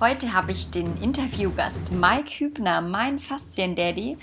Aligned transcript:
Heute 0.00 0.32
habe 0.32 0.52
ich 0.52 0.70
den 0.70 1.02
Interviewgast 1.02 1.90
Mike 1.90 2.30
Hübner, 2.38 2.80
mein 2.80 3.18
Faszien-Daddy. 3.18 4.16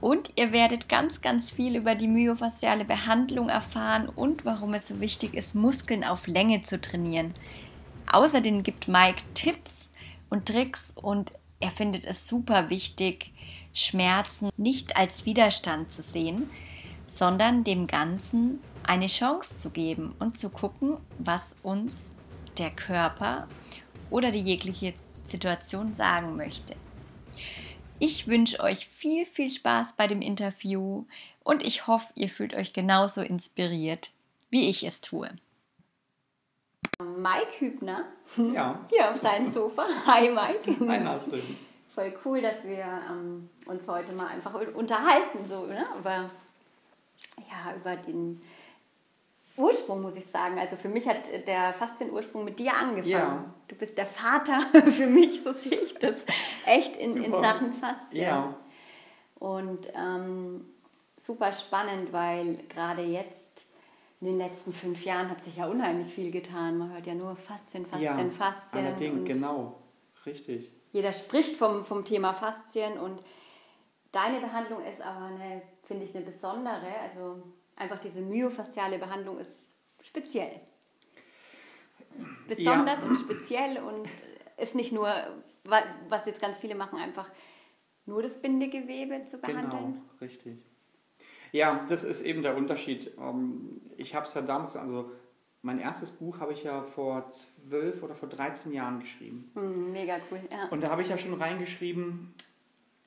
Und 0.00 0.32
ihr 0.34 0.50
werdet 0.50 0.88
ganz, 0.88 1.20
ganz 1.20 1.52
viel 1.52 1.76
über 1.76 1.94
die 1.94 2.08
myofasziale 2.08 2.84
Behandlung 2.84 3.48
erfahren 3.48 4.08
und 4.08 4.44
warum 4.44 4.74
es 4.74 4.88
so 4.88 4.98
wichtig 4.98 5.34
ist, 5.34 5.54
Muskeln 5.54 6.02
auf 6.02 6.26
Länge 6.26 6.64
zu 6.64 6.80
trainieren. 6.80 7.32
Außerdem 8.10 8.64
gibt 8.64 8.88
Mike 8.88 9.22
Tipps 9.34 9.92
und 10.30 10.46
Tricks 10.46 10.92
und 10.96 11.30
er 11.60 11.70
findet 11.70 12.04
es 12.06 12.26
super 12.26 12.68
wichtig, 12.68 13.30
Schmerzen 13.72 14.50
nicht 14.56 14.96
als 14.96 15.26
Widerstand 15.26 15.92
zu 15.92 16.02
sehen, 16.02 16.50
sondern 17.06 17.62
dem 17.62 17.86
Ganzen 17.86 18.58
eine 18.82 19.06
Chance 19.06 19.56
zu 19.58 19.70
geben 19.70 20.12
und 20.18 20.36
zu 20.36 20.50
gucken, 20.50 20.96
was 21.20 21.56
uns 21.62 21.92
der 22.58 22.70
Körper 22.70 23.46
oder 24.10 24.32
die 24.32 24.40
jegliche 24.40 24.92
Situation 25.30 25.94
sagen 25.94 26.36
möchte. 26.36 26.76
Ich 27.98 28.26
wünsche 28.26 28.60
euch 28.60 28.86
viel, 28.86 29.26
viel 29.26 29.50
Spaß 29.50 29.94
bei 29.96 30.06
dem 30.06 30.22
Interview 30.22 31.04
und 31.44 31.62
ich 31.62 31.86
hoffe, 31.86 32.12
ihr 32.14 32.28
fühlt 32.28 32.54
euch 32.54 32.72
genauso 32.72 33.20
inspiriert, 33.20 34.10
wie 34.48 34.68
ich 34.68 34.84
es 34.84 35.00
tue. 35.00 35.28
Mike 36.98 37.52
Hübner 37.58 38.04
ja. 38.54 38.80
hier 38.90 39.10
auf 39.10 39.16
seinem 39.16 39.50
Sofa. 39.50 39.86
Hi 40.06 40.30
Mike. 40.30 40.76
Hi 40.88 41.06
Astrid. 41.06 41.44
Voll 41.94 42.12
cool, 42.24 42.40
dass 42.40 42.62
wir 42.64 42.86
ähm, 43.10 43.50
uns 43.66 43.86
heute 43.86 44.12
mal 44.12 44.28
einfach 44.28 44.54
unterhalten, 44.74 45.46
so, 45.46 45.66
ne? 45.66 45.86
über, 45.98 46.30
ja, 47.50 47.74
über 47.76 47.96
den 47.96 48.40
Ursprung, 49.56 50.02
muss 50.02 50.16
ich 50.16 50.26
sagen. 50.26 50.58
Also 50.58 50.76
für 50.76 50.88
mich 50.88 51.06
hat 51.08 51.18
der 51.46 51.74
Faszien-Ursprung 51.74 52.44
mit 52.44 52.58
dir 52.58 52.74
angefangen. 52.74 53.08
Ja. 53.08 53.44
Du 53.68 53.76
bist 53.76 53.98
der 53.98 54.06
Vater 54.06 54.60
für 54.90 55.06
mich, 55.06 55.42
so 55.42 55.52
sehe 55.52 55.80
ich 55.80 55.94
das, 55.94 56.16
echt 56.66 56.96
in, 56.96 57.22
in 57.22 57.32
Sachen 57.32 57.72
Faszien. 57.72 58.22
Ja. 58.22 58.54
Und 59.38 59.88
ähm, 59.94 60.66
super 61.16 61.52
spannend, 61.52 62.12
weil 62.12 62.58
gerade 62.68 63.02
jetzt 63.02 63.64
in 64.20 64.26
den 64.26 64.38
letzten 64.38 64.72
fünf 64.72 65.04
Jahren 65.04 65.30
hat 65.30 65.42
sich 65.42 65.56
ja 65.56 65.66
unheimlich 65.66 66.12
viel 66.12 66.30
getan. 66.30 66.78
Man 66.78 66.92
hört 66.92 67.06
ja 67.06 67.14
nur 67.14 67.36
Faszien, 67.36 67.86
Faszien, 67.86 68.02
ja, 68.02 68.30
Faszien. 68.30 68.86
Allerdings, 68.86 69.26
genau, 69.26 69.80
richtig. 70.26 70.70
Jeder 70.92 71.12
spricht 71.12 71.56
vom, 71.56 71.84
vom 71.84 72.04
Thema 72.04 72.34
Faszien 72.34 72.98
und 72.98 73.22
deine 74.12 74.40
Behandlung 74.40 74.84
ist 74.84 75.00
aber, 75.00 75.26
eine, 75.26 75.62
finde 75.84 76.04
ich, 76.04 76.14
eine 76.14 76.24
besondere. 76.24 76.88
Also 77.02 77.42
einfach 77.80 77.98
diese 77.98 78.20
myofasziale 78.20 78.98
Behandlung 78.98 79.38
ist 79.38 79.74
speziell. 80.02 80.60
Besonders 82.46 83.00
ja. 83.00 83.06
und 83.06 83.16
speziell 83.16 83.78
und 83.78 84.08
ist 84.58 84.74
nicht 84.74 84.92
nur, 84.92 85.08
was 85.64 86.26
jetzt 86.26 86.40
ganz 86.40 86.58
viele 86.58 86.74
machen, 86.74 86.98
einfach 86.98 87.30
nur 88.06 88.22
das 88.22 88.40
Bindegewebe 88.40 89.26
zu 89.26 89.38
behandeln. 89.38 89.70
Genau, 89.70 89.94
richtig. 90.20 90.58
Ja, 91.52 91.84
das 91.88 92.04
ist 92.04 92.20
eben 92.20 92.42
der 92.42 92.56
Unterschied. 92.56 93.12
Ähm, 93.18 93.80
ich 93.96 94.14
habe 94.14 94.26
es 94.26 94.34
ja 94.34 94.42
damals, 94.42 94.76
also 94.76 95.10
mein 95.62 95.78
erstes 95.78 96.10
Buch 96.10 96.38
habe 96.40 96.52
ich 96.52 96.62
ja 96.62 96.82
vor 96.82 97.30
zwölf 97.30 98.02
oder 98.02 98.14
vor 98.14 98.28
13 98.28 98.72
Jahren 98.72 99.00
geschrieben. 99.00 99.50
Mm, 99.54 99.92
mega 99.92 100.18
cool, 100.30 100.40
ja. 100.50 100.68
Und 100.68 100.82
da 100.82 100.90
habe 100.90 101.02
ich 101.02 101.08
ja 101.08 101.18
schon 101.18 101.34
reingeschrieben, 101.34 102.34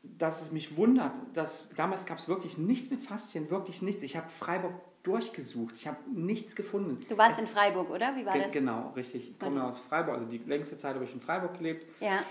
dass 0.04 0.42
es 0.42 0.52
mich 0.52 0.76
wundert, 0.78 1.14
dass 1.34 1.70
damals 1.76 2.06
gab 2.06 2.20
es 2.20 2.28
wirklich 2.28 2.58
nichts 2.58 2.90
mit 2.90 3.02
Faszien, 3.02 3.50
wirklich 3.50 3.82
nichts. 3.82 4.04
Ich 4.04 4.18
habe 4.18 4.30
Freiburg 4.30 4.74
durchgesucht, 5.04 5.76
ich 5.78 5.88
habe 5.88 5.98
nichts 6.14 6.56
gefunden. 6.56 7.06
Du 7.10 7.18
warst 7.18 7.38
es, 7.38 7.44
in 7.44 7.48
Freiburg, 7.48 7.90
oder? 7.90 8.16
Wie 8.16 8.26
war 8.26 8.38
das? 8.38 8.52
Genau, 8.52 8.92
richtig. 8.96 9.32
Ich 9.32 9.40
komme 9.40 9.64
aus 9.64 9.80
Freiburg, 9.80 10.16
also 10.16 10.26
die 10.26 10.38
längste 10.38 10.78
Zeit 10.78 10.96
habe 10.96 11.06
ich 11.06 11.14
in 11.14 11.20
Freiburg 11.20 11.58
gelebt. 11.58 11.86
Ja. 12.00 12.24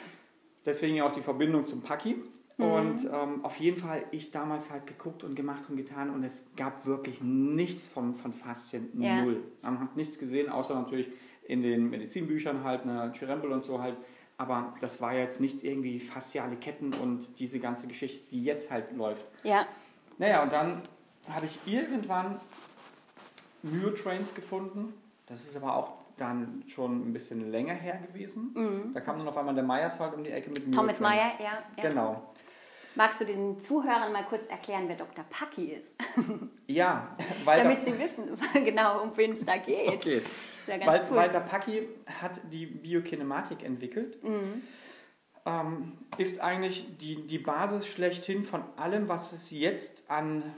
Deswegen 0.65 1.01
auch 1.03 1.13
die 1.13 1.23
Verbindung 1.23 1.67
zum 1.67 1.83
Paki. 1.83 2.17
Mhm. 2.59 2.65
Und 2.65 3.05
ähm, 3.05 3.45
auf 3.45 3.57
jeden 3.57 3.77
Fall, 3.77 4.05
ich 4.11 4.31
damals 4.31 4.71
halt 4.71 4.87
geguckt 4.87 5.25
und 5.25 5.35
gemacht 5.35 5.69
und 5.69 5.77
getan 5.77 6.11
und 6.11 6.23
es 6.25 6.47
gab 6.57 6.87
wirklich 6.87 7.23
nichts 7.23 7.87
von, 7.87 8.15
von 8.15 8.33
Faszien, 8.33 8.89
ja. 9.01 9.23
null. 9.23 9.43
Man 9.63 9.81
hat 9.81 9.97
nichts 9.97 10.19
gesehen, 10.19 10.51
außer 10.51 10.75
natürlich 10.75 11.09
in 11.47 11.63
den 11.63 11.91
Medizinbüchern 11.91 12.63
halt, 12.63 12.87
ne, 12.87 13.13
Chirembel 13.15 13.51
und 13.53 13.65
so 13.65 13.81
halt. 13.81 13.97
Aber 14.43 14.73
das 14.81 15.01
war 15.01 15.15
jetzt 15.15 15.41
nicht 15.41 15.63
irgendwie 15.63 16.01
fasziale 16.01 16.57
Ketten 16.57 16.93
und 16.95 17.39
diese 17.39 17.61
ganze 17.61 17.87
Geschichte, 17.87 18.29
die 18.33 18.43
jetzt 18.43 18.73
halt 18.73 18.91
läuft. 18.93 19.25
Ja. 19.45 19.67
Naja, 20.19 20.43
und 20.43 20.53
dann 20.53 20.83
habe 21.29 21.47
ich 21.47 21.61
irgendwann 21.65 22.41
Myotrains 23.63 24.35
gefunden. 24.35 24.95
Das 25.27 25.45
ist 25.45 25.57
aber 25.57 25.77
auch 25.77 25.93
dann 26.17 26.65
schon 26.67 27.09
ein 27.09 27.13
bisschen 27.13 27.53
länger 27.53 27.75
her 27.75 28.01
gewesen. 28.05 28.51
Mhm. 28.55 28.93
Da 28.93 29.01
kam 29.01 29.17
dann 29.17 29.29
auf 29.29 29.37
einmal 29.37 29.55
der 29.55 29.63
Meyers 29.63 30.01
halt 30.01 30.13
um 30.13 30.25
die 30.25 30.31
Ecke 30.31 30.51
mit 30.51 30.75
Thomas 30.75 30.99
Meyer, 30.99 31.35
ja, 31.39 31.63
ja. 31.77 31.89
Genau. 31.89 32.32
Magst 32.95 33.21
du 33.21 33.25
den 33.25 33.61
Zuhörern 33.61 34.13
mal 34.13 34.25
kurz 34.25 34.47
erklären, 34.47 34.85
wer 34.89 34.97
Dr. 34.97 35.25
Paki 35.31 35.73
ist? 35.73 35.91
Ja, 36.67 37.17
Walter, 37.45 37.65
Damit 37.65 37.85
sie 37.85 37.99
wissen 37.99 38.25
genau, 38.55 39.03
um 39.03 39.17
wen 39.17 39.33
es 39.33 39.45
da 39.45 39.59
geht. 39.59 39.89
Okay. 39.89 40.23
Wal 40.67 41.07
cool. 41.11 41.17
Walter 41.17 41.41
Paki 41.41 41.89
hat 42.21 42.41
die 42.51 42.65
Biokinematik 42.67 43.63
entwickelt. 43.63 44.23
Mhm. 44.23 44.63
Ähm, 45.45 45.93
ist 46.19 46.41
eigentlich 46.41 46.97
die, 46.99 47.27
die 47.27 47.39
Basis 47.39 47.87
schlechthin 47.87 48.43
von 48.43 48.63
allem, 48.77 49.09
was 49.09 49.33
es 49.33 49.51
jetzt 49.51 50.05
an 50.09 50.55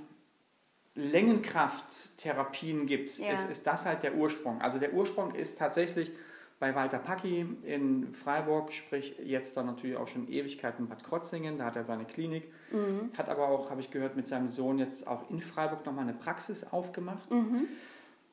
Längenkrafttherapien 0.94 2.87
gibt, 2.87 3.19
ja. 3.19 3.33
ist, 3.33 3.50
ist 3.50 3.67
das 3.67 3.87
halt 3.87 4.03
der 4.03 4.15
Ursprung. 4.15 4.61
Also 4.61 4.78
der 4.78 4.93
Ursprung 4.93 5.34
ist 5.34 5.59
tatsächlich 5.59 6.12
bei 6.59 6.75
Walter 6.75 6.98
Packi 6.98 7.47
in 7.65 8.12
Freiburg, 8.12 8.72
sprich 8.72 9.16
jetzt 9.25 9.56
dann 9.56 9.66
natürlich 9.66 9.97
auch 9.97 10.09
schon 10.09 10.28
Ewigkeiten 10.28 10.84
in 10.84 10.88
Bad 10.88 11.04
Krotzingen, 11.04 11.59
da 11.59 11.66
hat 11.66 11.76
er 11.76 11.84
seine 11.84 12.04
Klinik, 12.04 12.44
mhm. 12.70 13.10
hat 13.16 13.28
aber 13.28 13.48
auch, 13.48 13.70
habe 13.70 13.81
ich 13.81 13.91
gehört, 13.91 14.16
mit 14.16 14.28
seinem 14.28 14.48
Sohn 14.48 14.78
jetzt 14.78 15.06
auch 15.06 15.31
in 15.31 15.41
Freiburg 15.41 15.84
nochmal 15.84 16.04
eine 16.04 16.14
Praxis 16.14 16.64
aufgemacht. 16.72 17.31
Mhm. 17.31 17.66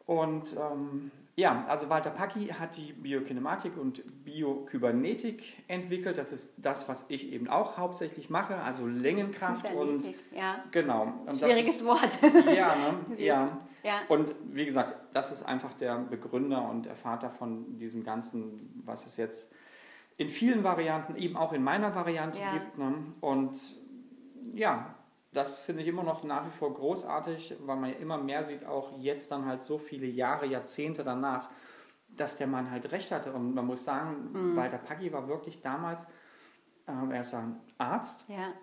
Und 0.05 0.55
ähm, 0.55 1.11
ja, 1.35 1.65
also 1.67 1.89
Walter 1.89 2.09
Packi 2.09 2.47
hat 2.47 2.75
die 2.77 2.91
Biokinematik 2.93 3.77
und 3.77 4.03
Biokybernetik 4.25 5.63
entwickelt. 5.67 6.17
Das 6.17 6.33
ist 6.33 6.53
das, 6.57 6.89
was 6.89 7.05
ich 7.07 7.31
eben 7.31 7.47
auch 7.47 7.77
hauptsächlich 7.77 8.29
mache, 8.29 8.57
also 8.57 8.85
Längenkraft 8.85 9.73
und 9.73 10.03
ja. 10.35 10.63
genau. 10.71 11.13
Und 11.25 11.37
Schwieriges 11.37 11.77
ist, 11.77 11.85
Wort. 11.85 12.19
Ja, 12.53 12.75
ne? 12.75 13.17
ja. 13.17 13.57
Ja. 13.83 14.01
Und 14.09 14.35
wie 14.43 14.65
gesagt, 14.65 14.95
das 15.13 15.31
ist 15.31 15.43
einfach 15.43 15.73
der 15.73 15.97
Begründer 15.97 16.69
und 16.69 16.85
der 16.85 16.95
Vater 16.95 17.29
von 17.29 17.77
diesem 17.77 18.03
ganzen, 18.03 18.81
was 18.85 19.05
es 19.05 19.17
jetzt 19.17 19.51
in 20.17 20.29
vielen 20.29 20.63
Varianten, 20.63 21.15
eben 21.15 21.35
auch 21.35 21.53
in 21.53 21.63
meiner 21.63 21.95
Variante 21.95 22.39
ja. 22.39 22.53
gibt. 22.53 22.77
Ne? 22.77 22.93
Und 23.21 23.57
ja, 24.53 24.95
das 25.33 25.59
finde 25.59 25.81
ich 25.81 25.87
immer 25.87 26.03
noch 26.03 26.23
nach 26.23 26.45
wie 26.45 26.51
vor 26.51 26.73
großartig, 26.73 27.55
weil 27.61 27.77
man 27.77 27.89
ja 27.91 27.95
immer 27.97 28.17
mehr 28.17 28.43
sieht, 28.43 28.65
auch 28.65 28.97
jetzt 28.99 29.31
dann 29.31 29.45
halt 29.45 29.63
so 29.63 29.77
viele 29.77 30.05
Jahre, 30.05 30.45
Jahrzehnte 30.45 31.03
danach, 31.03 31.49
dass 32.09 32.35
der 32.35 32.47
Mann 32.47 32.69
halt 32.69 32.91
recht 32.91 33.11
hatte. 33.11 33.31
Und 33.31 33.55
man 33.55 33.65
muss 33.65 33.85
sagen, 33.85 34.29
mhm. 34.33 34.55
Walter 34.55 34.77
Paggi 34.77 35.11
war 35.13 35.27
wirklich 35.27 35.61
damals, 35.61 36.03
äh, 36.87 37.13
er 37.13 37.21
ist 37.21 37.33
ein 37.33 37.59
Arzt. 37.77 38.25
Ja. 38.27 38.53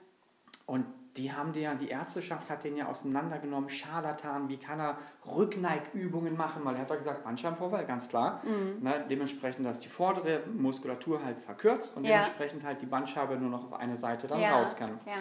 Und 0.67 0.85
die 1.19 1.33
haben 1.33 1.53
den 1.53 1.63
ja, 1.63 1.75
die 1.75 1.89
Ärzteschaft 1.89 2.49
hat 2.49 2.65
den 2.65 2.77
ja 2.77 2.87
auseinandergenommen, 2.87 3.69
Scharlatan, 3.69 4.49
wie 4.49 4.57
kann 4.57 4.79
er 4.79 4.99
Rückneigübungen 5.27 6.37
machen, 6.37 6.65
weil 6.65 6.77
er 6.77 6.83
hat 6.83 6.91
ja 6.91 6.97
gesagt, 6.97 7.25
Bandscheibenvorfall, 7.25 7.85
ganz 7.85 8.09
klar. 8.09 8.43
Mhm. 8.45 8.83
Ne, 8.83 9.05
dementsprechend, 9.11 9.67
dass 9.67 9.81
die 9.81 9.89
vordere 9.89 10.43
Muskulatur 10.47 11.25
halt 11.25 11.41
verkürzt 11.41 11.97
und 11.97 12.05
ja. 12.05 12.11
dementsprechend 12.11 12.63
halt 12.63 12.81
die 12.81 12.87
Bandscheibe 12.87 13.37
nur 13.37 13.51
noch 13.51 13.65
auf 13.65 13.73
eine 13.75 13.97
Seite 13.97 14.29
dann 14.29 14.41
ja. 14.41 14.59
raus 14.59 14.77
kann. 14.77 14.91
Ja. 15.07 15.15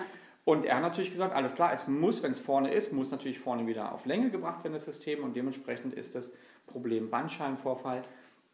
Und 0.45 0.63
er 0.63 0.75
hat 0.75 0.83
natürlich 0.83 1.11
gesagt, 1.11 1.35
alles 1.35 1.55
klar, 1.55 1.73
es 1.73 1.87
muss, 1.87 2.23
wenn 2.23 2.31
es 2.31 2.39
vorne 2.39 2.71
ist, 2.71 2.93
muss 2.93 3.11
natürlich 3.11 3.39
vorne 3.39 3.67
wieder 3.67 3.91
auf 3.91 4.05
Länge 4.05 4.29
gebracht 4.29 4.63
werden, 4.63 4.73
das 4.73 4.85
System. 4.85 5.23
Und 5.23 5.35
dementsprechend 5.35 5.93
ist 5.93 6.15
das 6.15 6.31
Problem 6.67 7.09
Bandscheibenvorfall 7.09 8.03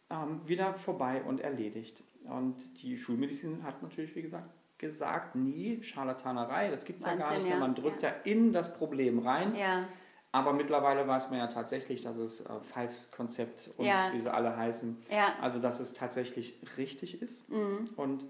ähm, 0.10 0.42
wieder 0.46 0.74
vorbei 0.74 1.22
und 1.22 1.42
erledigt. 1.42 2.04
Und 2.24 2.56
die 2.82 2.98
Schulmedizin 2.98 3.64
hat 3.64 3.84
natürlich, 3.84 4.16
wie 4.16 4.22
gesagt, 4.22 4.50
gesagt, 4.84 5.36
nie 5.36 5.82
Scharlatanerei, 5.82 6.70
das 6.70 6.86
gibt 6.86 7.00
es 7.00 7.06
ja 7.06 7.16
gar 7.16 7.34
nicht. 7.36 7.48
Ja. 7.48 7.58
Man 7.58 7.74
drückt 7.74 8.04
ja. 8.04 8.12
da 8.12 8.16
in 8.24 8.54
das 8.54 8.74
Problem 8.78 9.20
rein. 9.20 9.56
Ja. 9.56 9.88
Aber 10.32 10.54
mittlerweile 10.54 11.08
weiß 11.08 11.30
man 11.30 11.40
ja 11.40 11.48
tatsächlich, 11.48 12.02
dass 12.02 12.18
es 12.18 12.42
äh, 12.42 12.60
Fives-Konzept 12.62 13.70
und 13.78 13.86
ja. 13.86 14.12
wie 14.14 14.20
sie 14.20 14.34
alle 14.34 14.56
heißen, 14.58 14.98
ja. 15.10 15.34
also 15.42 15.60
dass 15.60 15.80
es 15.80 15.94
tatsächlich 15.94 16.60
richtig 16.78 17.22
ist. 17.22 17.48
Mhm. 17.50 17.90
Und 17.96 18.26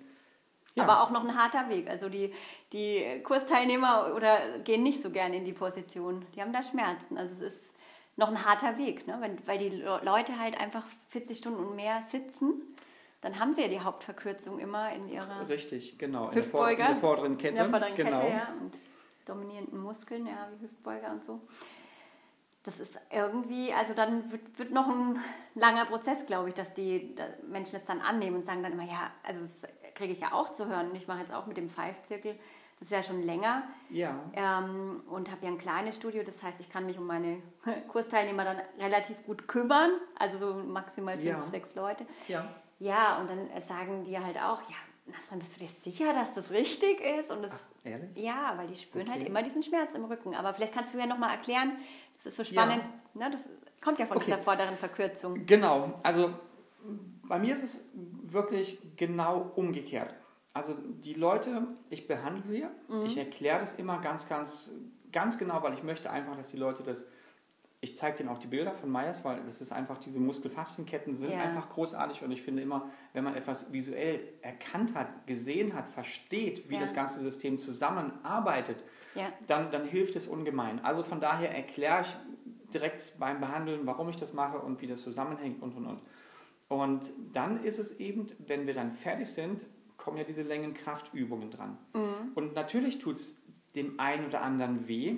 ja. 0.75 0.83
Aber 0.83 1.03
auch 1.03 1.11
noch 1.11 1.23
ein 1.23 1.37
harter 1.37 1.69
Weg. 1.69 1.89
Also 1.89 2.09
die, 2.09 2.33
die 2.73 3.21
Kursteilnehmer 3.23 4.13
oder 4.15 4.59
gehen 4.59 4.83
nicht 4.83 5.01
so 5.01 5.11
gerne 5.11 5.37
in 5.37 5.45
die 5.45 5.53
Position. 5.53 6.25
Die 6.35 6.41
haben 6.41 6.51
da 6.51 6.63
Schmerzen. 6.63 7.17
Also 7.17 7.33
es 7.33 7.53
ist 7.53 7.73
noch 8.15 8.29
ein 8.29 8.43
harter 8.43 8.77
Weg, 8.77 9.07
ne? 9.07 9.17
Wenn, 9.19 9.37
weil 9.47 9.59
die 9.59 9.69
Leute 9.69 10.39
halt 10.39 10.59
einfach 10.59 10.83
40 11.09 11.37
Stunden 11.37 11.63
und 11.63 11.75
mehr 11.75 12.01
sitzen. 12.03 12.75
Dann 13.23 13.39
haben 13.39 13.53
sie 13.53 13.61
ja 13.61 13.69
die 13.69 13.79
Hauptverkürzung 13.79 14.59
immer 14.59 14.91
in 14.91 15.07
ihrer 15.07 15.47
Richtig, 15.47 15.97
genau. 15.97 16.29
Hüftbeuger. 16.33 16.71
In 16.71 16.77
der, 16.77 16.87
in 16.87 16.93
der 16.93 17.01
vorderen 17.01 17.37
Kette. 17.37 17.47
In 17.47 17.55
der 17.55 17.69
vorderen 17.69 17.95
genau. 17.95 18.19
Kette, 18.19 18.33
ja. 18.33 18.53
Und 18.59 18.73
dominierenden 19.25 19.81
Muskeln, 19.81 20.27
ja, 20.27 20.49
wie 20.51 20.65
Hüftbeuger 20.65 21.09
und 21.09 21.23
so. 21.23 21.39
Das 22.63 22.81
ist 22.81 22.99
irgendwie, 23.09 23.71
also 23.73 23.93
dann 23.93 24.29
wird, 24.29 24.59
wird 24.59 24.71
noch 24.71 24.89
ein 24.89 25.19
langer 25.55 25.85
Prozess, 25.85 26.25
glaube 26.25 26.49
ich, 26.49 26.53
dass 26.53 26.73
die 26.73 27.15
Menschen 27.49 27.73
das 27.73 27.85
dann 27.85 28.01
annehmen 28.01 28.35
und 28.35 28.41
sagen 28.41 28.61
dann 28.61 28.73
immer, 28.73 28.83
ja, 28.83 29.09
also 29.23 29.41
es 29.41 29.61
kriege 29.95 30.11
ich 30.11 30.19
ja 30.19 30.33
auch 30.33 30.51
zu 30.51 30.67
hören. 30.67 30.89
Und 30.89 30.95
ich 30.97 31.07
mache 31.07 31.19
jetzt 31.19 31.33
auch 31.33 31.45
mit 31.45 31.55
dem 31.55 31.69
Five-Zirkel, 31.69 32.35
das 32.79 32.87
ist 32.87 32.91
ja 32.91 33.03
schon 33.03 33.23
länger. 33.23 33.63
Ja. 33.89 34.19
Ähm, 34.33 35.01
und 35.09 35.31
habe 35.31 35.45
ja 35.45 35.51
ein 35.51 35.57
kleines 35.57 35.95
Studio, 35.95 36.23
das 36.23 36.43
heißt, 36.43 36.59
ich 36.59 36.69
kann 36.69 36.85
mich 36.85 36.97
um 36.97 37.07
meine 37.07 37.41
Kursteilnehmer 37.87 38.43
dann 38.43 38.61
relativ 38.79 39.25
gut 39.25 39.47
kümmern. 39.47 39.91
Also 40.19 40.37
so 40.37 40.53
maximal 40.55 41.15
fünf, 41.15 41.25
ja. 41.25 41.47
sechs 41.47 41.75
Leute. 41.75 42.05
Ja. 42.27 42.49
Ja, 42.79 43.19
und 43.19 43.29
dann 43.29 43.49
sagen 43.61 44.03
die 44.03 44.17
halt 44.17 44.37
auch, 44.37 44.61
ja, 44.69 44.75
Nasran, 45.05 45.39
bist 45.39 45.55
du 45.55 45.59
dir 45.59 45.69
sicher, 45.69 46.13
dass 46.13 46.33
das 46.33 46.51
richtig 46.51 47.01
ist? 47.01 47.29
Und 47.31 47.43
das, 47.43 47.51
Ach, 47.51 47.85
ehrlich? 47.85 48.09
Ja, 48.15 48.53
weil 48.55 48.67
die 48.67 48.75
spüren 48.75 49.07
halt 49.07 49.17
okay. 49.17 49.19
halt 49.19 49.29
immer 49.29 49.43
diesen 49.43 49.63
Schmerz 49.63 49.93
im 49.95 50.05
Rücken. 50.05 50.33
Aber 50.35 50.53
vielleicht 50.53 50.73
kannst 50.73 50.93
du 50.93 50.97
ja 50.97 51.05
nochmal 51.05 51.31
erklären, 51.31 51.77
das 52.17 52.27
ist 52.27 52.37
so 52.37 52.43
spannend, 52.43 52.83
ja. 53.15 53.29
ne, 53.29 53.35
das 53.35 53.41
kommt 53.81 53.99
ja 53.99 54.05
von 54.05 54.17
okay. 54.17 54.27
dieser 54.27 54.37
vorderen 54.39 54.75
Verkürzung. 54.77 55.45
Genau, 55.45 55.99
also 56.03 56.33
bei 57.23 57.39
mir 57.39 57.53
ist 57.53 57.63
es 57.63 57.89
wirklich 57.93 58.79
genau 58.95 59.51
umgekehrt. 59.55 60.13
Also 60.53 60.75
die 60.75 61.15
Leute, 61.15 61.67
ich 61.89 62.07
behandle 62.07 62.43
sie, 62.43 62.65
mhm. 62.87 63.05
ich 63.05 63.17
erkläre 63.17 63.59
das 63.59 63.73
immer 63.73 63.99
ganz, 63.99 64.29
ganz, 64.29 64.71
ganz 65.11 65.37
genau, 65.37 65.63
weil 65.63 65.73
ich 65.73 65.83
möchte 65.83 66.11
einfach, 66.11 66.35
dass 66.37 66.49
die 66.49 66.57
Leute 66.57 66.83
das 66.83 67.05
ich 67.83 67.97
zeige 67.97 68.19
denen 68.19 68.29
auch 68.29 68.37
die 68.37 68.47
Bilder 68.47 68.73
von 68.73 68.89
Meyers, 68.89 69.25
weil 69.25 69.43
das 69.43 69.59
ist 69.59 69.73
einfach, 69.73 69.97
diese 69.97 70.17
Muskelfaszienketten 70.17 71.17
sind 71.17 71.33
ja. 71.33 71.41
einfach 71.41 71.67
großartig 71.67 72.23
und 72.23 72.31
ich 72.31 72.41
finde 72.41 72.61
immer, 72.61 72.89
wenn 73.11 73.25
man 73.25 73.35
etwas 73.35 73.73
visuell 73.73 74.21
erkannt 74.41 74.95
hat, 74.95 75.27
gesehen 75.27 75.73
hat, 75.73 75.89
versteht, 75.89 76.69
wie 76.69 76.75
ja. 76.75 76.79
das 76.79 76.93
ganze 76.93 77.21
System 77.21 77.59
zusammenarbeitet, 77.59 78.85
ja. 79.15 79.25
dann, 79.47 79.69
dann 79.69 79.85
hilft 79.85 80.15
es 80.15 80.27
ungemein. 80.29 80.79
Also 80.85 81.03
von 81.03 81.19
daher 81.19 81.53
erkläre 81.53 82.03
ich 82.03 82.15
direkt 82.73 83.19
beim 83.19 83.41
Behandeln, 83.41 83.85
warum 83.85 84.07
ich 84.07 84.15
das 84.15 84.31
mache 84.31 84.59
und 84.59 84.81
wie 84.81 84.87
das 84.87 85.01
zusammenhängt 85.01 85.61
und 85.61 85.75
und 85.75 85.85
und. 85.85 86.01
Und 86.69 87.11
dann 87.33 87.65
ist 87.65 87.79
es 87.79 87.99
eben, 87.99 88.27
wenn 88.39 88.65
wir 88.65 88.73
dann 88.73 88.93
fertig 88.93 89.27
sind, 89.27 89.67
kommen 89.97 90.17
ja 90.17 90.23
diese 90.23 90.43
Längenkraftübungen 90.43 91.51
dran. 91.51 91.77
Mhm. 91.93 92.31
Und 92.33 92.55
natürlich 92.55 92.99
tut 92.99 93.17
es 93.17 93.43
dem 93.75 93.99
einen 93.99 94.27
oder 94.27 94.41
anderen 94.41 94.87
weh, 94.87 95.17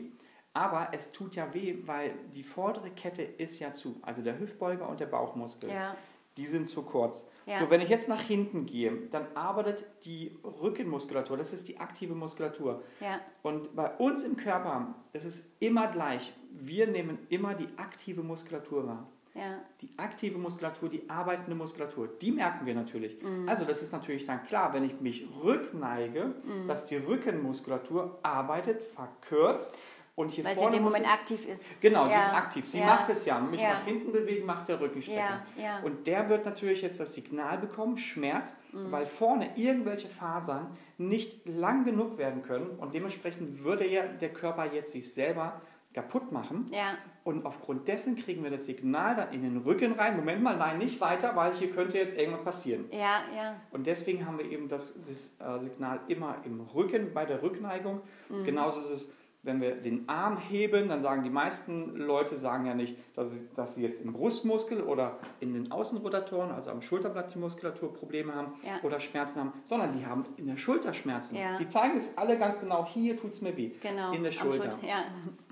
aber 0.55 0.87
es 0.93 1.11
tut 1.11 1.35
ja 1.35 1.53
weh, 1.53 1.75
weil 1.85 2.13
die 2.33 2.41
vordere 2.41 2.89
Kette 2.89 3.21
ist 3.21 3.59
ja 3.59 3.73
zu. 3.73 3.99
Also 4.01 4.21
der 4.21 4.39
Hüftbeuger 4.39 4.87
und 4.87 5.01
der 5.01 5.05
Bauchmuskel. 5.05 5.69
Ja. 5.69 5.97
Die 6.37 6.45
sind 6.45 6.69
zu 6.69 6.83
kurz. 6.83 7.27
Ja. 7.45 7.59
So, 7.59 7.69
wenn 7.69 7.81
ich 7.81 7.89
jetzt 7.89 8.07
nach 8.07 8.21
hinten 8.21 8.65
gehe, 8.65 8.91
dann 9.11 9.27
arbeitet 9.35 9.83
die 10.05 10.37
Rückenmuskulatur, 10.43 11.35
das 11.37 11.51
ist 11.51 11.67
die 11.67 11.79
aktive 11.79 12.15
Muskulatur. 12.15 12.83
Ja. 13.01 13.19
Und 13.43 13.75
bei 13.75 13.89
uns 13.97 14.23
im 14.23 14.37
Körper 14.37 14.95
ist 15.11 15.25
es 15.25 15.45
immer 15.59 15.87
gleich. 15.87 16.33
Wir 16.51 16.87
nehmen 16.87 17.19
immer 17.29 17.53
die 17.53 17.67
aktive 17.77 18.23
Muskulatur 18.23 18.87
wahr. 18.87 19.07
Ja. 19.33 19.59
Die 19.81 19.89
aktive 19.97 20.37
Muskulatur, 20.37 20.87
die 20.87 21.09
arbeitende 21.09 21.55
Muskulatur, 21.55 22.07
die 22.07 22.31
merken 22.31 22.65
wir 22.65 22.73
natürlich. 22.73 23.21
Mhm. 23.21 23.49
Also 23.49 23.65
das 23.65 23.81
ist 23.81 23.91
natürlich 23.91 24.23
dann 24.23 24.45
klar, 24.45 24.73
wenn 24.73 24.85
ich 24.85 25.01
mich 25.01 25.27
rückneige, 25.43 26.33
mhm. 26.45 26.67
dass 26.69 26.85
die 26.85 26.95
Rückenmuskulatur 26.95 28.17
arbeitet, 28.23 28.81
verkürzt 28.81 29.75
und 30.15 30.31
hier 30.31 30.45
Weil 30.45 30.55
vorne 30.55 30.71
sie 30.71 30.77
in 30.77 30.83
dem 30.83 30.85
Moment 30.85 31.07
aktiv 31.07 31.45
ist. 31.45 31.61
Genau, 31.81 32.05
ja. 32.05 32.11
sie 32.11 32.17
ist 32.17 32.33
aktiv. 32.33 32.67
Sie 32.67 32.79
ja. 32.79 32.85
macht 32.85 33.09
es 33.09 33.25
ja. 33.25 33.37
Mich 33.39 33.61
ja. 33.61 33.73
nach 33.73 33.83
hinten 33.83 34.13
bewegen, 34.13 34.45
macht 34.45 34.69
der 34.69 34.79
Rücken 34.79 35.01
strecken. 35.01 35.41
Und 35.83 36.07
der 36.07 36.29
wird 36.29 36.45
natürlich 36.45 36.81
jetzt 36.81 36.99
das 36.99 37.13
Signal 37.13 37.57
bekommen, 37.57 37.97
Schmerz, 37.97 38.55
mhm. 38.71 38.91
weil 38.91 39.05
vorne 39.05 39.49
irgendwelche 39.55 40.07
Fasern 40.07 40.67
nicht 40.97 41.45
lang 41.45 41.83
genug 41.83 42.17
werden 42.17 42.43
können. 42.43 42.69
Und 42.77 42.93
dementsprechend 42.93 43.63
würde 43.63 43.85
ja 43.85 44.03
der 44.03 44.31
Körper 44.31 44.71
jetzt 44.71 44.93
sich 44.93 45.13
selber 45.13 45.61
kaputt 45.93 46.31
machen. 46.31 46.69
Ja. 46.71 46.97
Und 47.23 47.45
aufgrund 47.45 47.87
dessen 47.87 48.15
kriegen 48.15 48.43
wir 48.43 48.51
das 48.51 48.65
Signal 48.65 49.15
dann 49.15 49.33
in 49.33 49.41
den 49.41 49.57
Rücken 49.57 49.93
rein. 49.93 50.15
Moment 50.15 50.43
mal, 50.43 50.55
nein, 50.55 50.77
nicht 50.77 51.01
weiter, 51.01 51.35
weil 51.35 51.53
hier 51.53 51.71
könnte 51.71 51.97
jetzt 51.97 52.17
irgendwas 52.17 52.43
passieren. 52.43 52.85
Ja, 52.91 53.21
ja. 53.35 53.55
Und 53.71 53.87
deswegen 53.87 54.25
haben 54.25 54.37
wir 54.37 54.45
eben 54.45 54.67
das, 54.67 54.95
äh, 54.95 55.59
Signal 55.59 55.99
immer 56.07 56.37
im 56.45 56.61
Rücken 56.61 57.13
bei 57.13 57.25
der 57.25 57.41
Rückneigung. 57.41 58.01
Mhm. 58.29 58.43
Genauso 58.43 58.81
ist 58.81 58.89
es 58.89 59.09
wenn 59.45 59.61
wir 59.61 59.75
den 59.75 60.09
Arm 60.09 60.37
heben, 60.37 60.89
dann 60.89 61.01
sagen 61.01 61.23
die 61.23 61.29
meisten 61.29 61.95
Leute 61.95 62.35
sagen 62.35 62.65
ja 62.65 62.73
nicht, 62.73 62.97
dass 63.15 63.31
sie, 63.31 63.47
dass 63.55 63.75
sie 63.75 63.83
jetzt 63.83 64.01
im 64.01 64.11
Brustmuskel 64.11 64.81
oder 64.81 65.19
in 65.39 65.53
den 65.53 65.71
Außenrotatoren, 65.71 66.51
also 66.51 66.71
am 66.71 66.81
Schulterblatt 66.81 67.33
die 67.33 67.39
Muskulatur 67.39 67.93
Probleme 67.93 68.33
haben 68.33 68.53
ja. 68.63 68.79
oder 68.83 68.99
Schmerzen 68.99 69.39
haben, 69.39 69.53
sondern 69.63 69.91
die 69.91 70.05
haben 70.05 70.25
in 70.37 70.47
der 70.47 70.57
Schulter 70.57 70.93
Schmerzen. 70.93 71.35
Ja. 71.35 71.57
Die 71.57 71.67
zeigen 71.67 71.95
es 71.95 72.17
alle 72.17 72.37
ganz 72.37 72.59
genau, 72.59 72.85
hier 72.87 73.15
tut 73.15 73.33
es 73.33 73.41
mir 73.41 73.55
weh. 73.55 73.71
Genau. 73.81 74.11
In 74.11 74.23
der 74.23 74.31
Schulter. 74.31 74.71
Schulter 74.71 74.87
ja. 74.87 75.05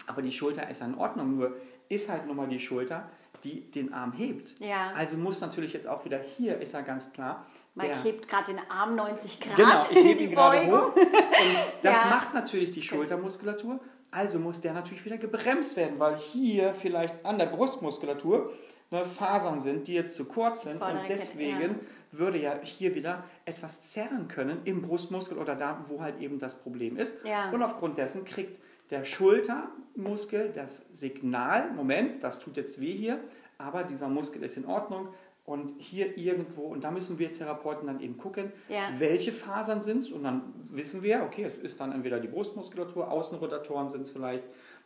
Aber 0.08 0.22
die 0.22 0.32
Schulter 0.32 0.70
ist 0.70 0.82
in 0.82 0.96
Ordnung, 0.96 1.38
nur 1.38 1.56
ist 1.88 2.10
halt 2.10 2.26
nun 2.26 2.36
mal 2.36 2.48
die 2.48 2.60
Schulter, 2.60 3.10
die 3.44 3.70
den 3.72 3.94
Arm 3.94 4.14
hebt. 4.14 4.56
Also 4.96 5.18
muss 5.18 5.42
natürlich 5.42 5.74
jetzt 5.74 5.88
auch 5.88 6.06
wieder 6.06 6.20
hier, 6.20 6.60
ist 6.60 6.74
ja 6.74 6.82
ganz 6.82 7.12
klar, 7.12 7.46
Mike 7.76 8.04
hebt 8.04 8.28
gerade 8.28 8.54
den 8.54 8.60
Arm 8.70 8.96
90 8.96 9.40
Grad. 9.40 9.56
Genau, 9.56 9.86
ich 9.90 10.04
hebe 10.04 10.24
ihn 10.24 10.32
gerade 10.32 10.68
hoch. 10.68 10.96
Und 10.96 11.58
das 11.82 12.02
ja. 12.02 12.10
macht 12.10 12.34
natürlich 12.34 12.72
die 12.72 12.84
Schultermuskulatur. 12.84 13.80
Also 14.12 14.38
muss 14.38 14.60
der 14.60 14.74
natürlich 14.74 15.04
wieder 15.06 15.18
gebremst 15.18 15.76
werden, 15.76 15.98
weil 15.98 16.18
hier 16.18 16.74
vielleicht 16.74 17.26
an 17.26 17.40
der 17.40 17.48
Brustmuskulatur 17.48 18.54
ne, 18.92 19.06
Fasern 19.06 19.60
sind, 19.60 19.88
die 19.88 19.96
jetzt 19.96 20.16
zu 20.16 20.26
kurz 20.26 20.64
sind. 20.64 20.80
Und 20.80 21.00
deswegen 21.10 21.62
ja. 21.62 21.76
würde 22.12 22.38
ja 22.38 22.60
hier 22.62 22.94
wieder 22.94 23.24
etwas 23.46 23.82
zerren 23.82 24.28
können 24.28 24.62
im 24.66 24.84
Brustmuskel 24.84 25.40
oder 25.40 25.56
da, 25.56 25.84
wo 25.88 26.00
halt 26.00 26.22
eben 26.22 26.38
das 26.38 26.54
Problem 26.54 26.96
ist. 26.96 27.16
Ja. 27.26 27.50
Und 27.50 27.64
aufgrund 27.64 27.98
dessen 27.98 28.24
kriegt 28.24 28.62
der 28.90 29.06
Schultermuskel 29.06 30.52
das 30.54 30.86
Signal, 30.92 31.72
Moment, 31.74 32.24
das 32.24 32.40
tut 32.40 32.58
jetzt 32.58 32.80
weh 32.80 32.94
hier, 32.94 33.20
aber 33.58 33.84
dieser 33.84 34.10
Muskel 34.10 34.44
ist 34.44 34.58
in 34.58 34.66
Ordnung, 34.66 35.10
und 35.46 35.74
hier 35.78 36.18
irgendwo, 36.18 36.62
und 36.62 36.86
da 36.86 36.92
müssen 36.92 37.20
wir 37.20 37.32
Therapeuten 37.32 37.88
dann 37.88 38.00
eben 38.00 38.18
gucken, 38.18 38.54
ja. 38.70 38.90
welche 38.98 39.34
Fasern 39.34 39.82
sind 39.82 40.00
es. 40.00 40.12
Und 40.12 40.24
dann 40.24 40.54
wissen 40.70 41.04
wir, 41.04 41.24
okay, 41.24 41.44
es 41.44 41.58
ist 41.58 41.82
dann 41.82 41.92
entweder 41.92 42.20
die 42.20 42.30
Brustmuskulatur, 42.30 43.12
Außenrotatoren 43.12 43.90
sind 43.90 44.04
es 44.04 44.10
vielleicht, 44.10 44.44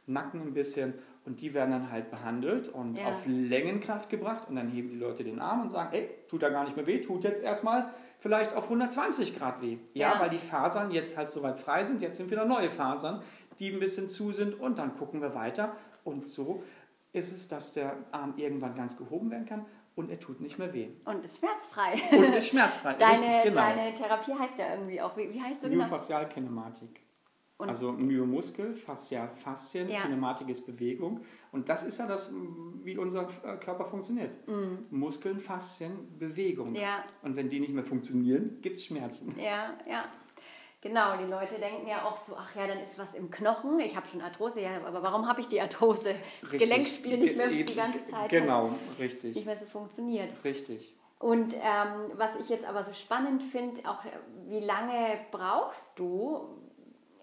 Nacken 0.08 0.42
ein 0.42 0.54
bisschen. 0.54 0.94
Und 1.26 1.42
die 1.42 1.54
werden 1.54 1.72
dann 1.72 1.92
halt 1.92 2.10
behandelt 2.10 2.70
und 2.70 2.98
ja. 2.98 3.08
auf 3.08 3.24
Längenkraft 3.28 4.10
gebracht. 4.10 4.50
Und 4.50 4.56
dann 4.56 4.70
heben 4.70 4.90
die 4.90 4.96
Leute 4.96 5.24
den 5.24 5.40
Arm 5.40 5.62
und 5.62 5.70
sagen, 5.70 5.90
ey, 5.92 6.10
tut 6.30 6.42
da 6.42 6.50
gar 6.50 6.64
nicht 6.64 6.76
mehr 6.76 6.88
weh, 6.88 7.02
tut 7.02 7.26
jetzt 7.26 7.44
erstmal 7.44 7.94
vielleicht 8.18 8.56
auf 8.56 8.64
120 8.64 9.38
Grad 9.38 9.62
weh. 9.62 9.78
Ja, 9.94 10.14
ja, 10.14 10.20
weil 10.22 10.30
die 10.30 10.38
Fasern 10.38 10.90
jetzt 10.92 11.18
halt 11.18 11.30
soweit 11.30 11.60
frei 11.60 11.84
sind. 11.84 12.02
Jetzt 12.02 12.18
sind 12.18 12.32
wieder 12.32 12.46
neue 12.46 12.72
Fasern, 12.72 13.22
die 13.60 13.72
ein 13.72 13.80
bisschen 13.80 14.10
zu 14.10 14.32
sind. 14.32 14.60
Und 14.60 14.78
dann 14.78 14.96
gucken 14.98 15.22
wir 15.22 15.36
weiter. 15.36 15.76
Und 16.04 16.30
so 16.30 16.64
ist 17.14 17.32
es, 17.32 17.48
dass 17.48 17.74
der 17.74 17.98
Arm 18.12 18.34
irgendwann 18.38 18.76
ganz 18.76 18.98
gehoben 18.98 19.32
werden 19.32 19.46
kann 19.46 19.66
und 19.98 20.12
er 20.12 20.20
tut 20.20 20.40
nicht 20.40 20.60
mehr 20.60 20.74
weh. 20.74 20.90
Und 21.06 21.26
ist 21.26 21.40
schmerzfrei. 21.40 21.96
Und 22.12 22.36
ist 22.36 22.50
schmerzfrei. 22.50 22.94
deine, 22.94 23.20
Richtig, 23.20 23.44
genau. 23.44 23.62
deine 23.62 23.94
Therapie 23.96 24.34
heißt 24.34 24.60
ja 24.60 24.76
irgendwie 24.76 25.02
auch, 25.02 25.18
wie, 25.18 25.34
wie 25.34 25.42
heißt 25.42 25.64
du? 25.64 25.70
Myofaszialkinematik. 25.70 27.02
also 27.58 27.92
Myomuskel, 27.92 28.76
Faszial, 28.76 29.30
Faszien, 29.34 29.90
ja. 29.90 30.04
Kinematik 30.04 30.50
ist 30.50 30.68
Bewegung. 30.68 31.22
Und 31.52 31.68
das 31.68 31.82
ist 31.82 31.98
ja 31.98 32.06
das, 32.06 32.32
wie 32.84 32.96
unser 32.96 33.24
äh, 33.44 33.58
Körper 33.58 33.86
funktioniert. 33.86 34.38
Mhm. 34.48 34.86
Muskeln, 34.92 35.40
Faszien, 35.40 36.16
Bewegung. 36.20 36.76
Ja. 36.76 37.04
Und 37.24 37.36
wenn 37.36 37.50
die 37.50 37.60
nicht 37.60 37.74
mehr 37.74 37.84
funktionieren, 37.84 38.60
gibt 38.62 38.78
es 38.78 38.86
Schmerzen. 38.86 39.34
Ja, 39.40 39.74
ja. 39.90 40.06
Genau, 40.82 41.18
die 41.18 41.26
Leute 41.26 41.56
denken 41.56 41.88
ja 41.88 42.08
oft 42.08 42.24
so, 42.26 42.36
ach 42.38 42.56
ja, 42.56 42.68
dann 42.68 42.80
ist 42.80 43.00
was 43.00 43.16
im 43.16 43.32
Knochen, 43.32 43.80
ich 43.80 43.96
habe 43.96 44.08
schon 44.08 44.22
Arthrose, 44.22 44.62
ja, 44.62 44.78
aber 44.86 45.02
warum 45.02 45.28
habe 45.28 45.42
ich 45.42 45.48
die 45.48 45.60
Arthrose? 45.60 46.14
Richtig. 46.44 46.60
Gelenkspiel 46.60 47.18
nicht 47.18 47.36
mehr 47.36 47.48
die 47.48 47.76
ganze 47.76 48.06
Zeit. 48.06 48.30
Genau, 48.30 48.70
richtig. 49.00 49.36
Nicht 49.36 49.48
mehr 49.48 49.58
so 49.58 49.66
funktioniert. 49.66 50.32
Richtig. 50.44 50.96
Und 51.20 51.56
ähm, 51.56 52.12
was 52.14 52.36
ich 52.36 52.50
jetzt 52.50 52.64
aber 52.64 52.84
so 52.84 52.94
spannend 52.94 53.42
finde, 53.42 53.90
auch 53.90 54.04
wie 54.48 54.60
lange 54.60 55.20
brauchst 55.32 55.98
du, 55.98 56.48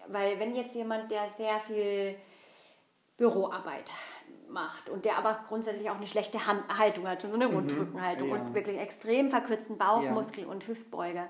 weil 0.07 0.37
wenn 0.39 0.53
jetzt 0.53 0.75
jemand, 0.75 1.09
der 1.11 1.29
sehr 1.37 1.59
viel 1.61 2.15
Büroarbeit 3.17 3.91
macht 4.49 4.89
und 4.89 5.05
der 5.05 5.17
aber 5.17 5.45
grundsätzlich 5.47 5.89
auch 5.89 5.95
eine 5.95 6.07
schlechte 6.07 6.45
Hand 6.45 6.63
Haltung 6.77 7.07
hat, 7.07 7.21
so 7.21 7.31
eine 7.31 7.47
mhm. 7.47 7.55
Rundrückenhaltung 7.55 8.29
ja. 8.29 8.35
und 8.35 8.53
wirklich 8.53 8.77
extrem 8.79 9.29
verkürzten 9.29 9.77
Bauchmuskel 9.77 10.43
ja. 10.43 10.49
und 10.49 10.67
Hüftbeuger, 10.67 11.27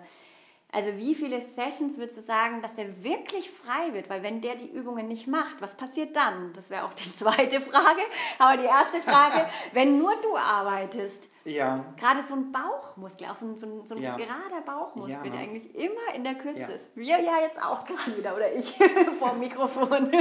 also 0.75 0.97
wie 0.97 1.15
viele 1.15 1.41
Sessions 1.41 1.97
würdest 1.97 2.17
du 2.17 2.21
sagen, 2.21 2.61
dass 2.61 2.77
er 2.77 3.01
wirklich 3.01 3.49
frei 3.49 3.93
wird? 3.93 4.09
Weil 4.09 4.23
wenn 4.23 4.41
der 4.41 4.55
die 4.55 4.67
Übungen 4.67 5.07
nicht 5.07 5.25
macht, 5.25 5.61
was 5.61 5.75
passiert 5.75 6.15
dann? 6.15 6.51
Das 6.53 6.69
wäre 6.69 6.83
auch 6.83 6.93
die 6.93 7.11
zweite 7.13 7.61
Frage. 7.61 8.01
Aber 8.37 8.57
die 8.57 8.67
erste 8.67 8.99
Frage, 9.01 9.47
wenn 9.73 9.97
nur 9.97 10.13
du 10.21 10.35
arbeitest, 10.35 11.29
ja. 11.45 11.85
Gerade 11.97 12.23
so 12.23 12.33
ein 12.33 12.51
Bauchmuskel, 12.51 13.27
auch 13.27 13.35
so 13.35 13.45
ein, 13.45 13.55
so 13.55 13.67
ein, 13.67 13.85
so 13.85 13.93
ein 13.93 14.01
ja. 14.01 14.17
gerader 14.17 14.61
Bauchmuskel, 14.65 15.27
ja. 15.27 15.31
der 15.31 15.39
eigentlich 15.41 15.75
immer 15.75 16.15
in 16.15 16.23
der 16.23 16.33
Kürze 16.33 16.61
ja. 16.61 16.67
ist. 16.69 16.87
Wir 16.95 17.21
ja 17.21 17.39
jetzt 17.39 17.63
auch 17.63 17.85
gerade 17.85 18.17
wieder, 18.17 18.35
oder 18.35 18.51
ich 18.51 18.73
vor 19.19 19.29
dem 19.29 19.41
Mikrofon. 19.41 20.11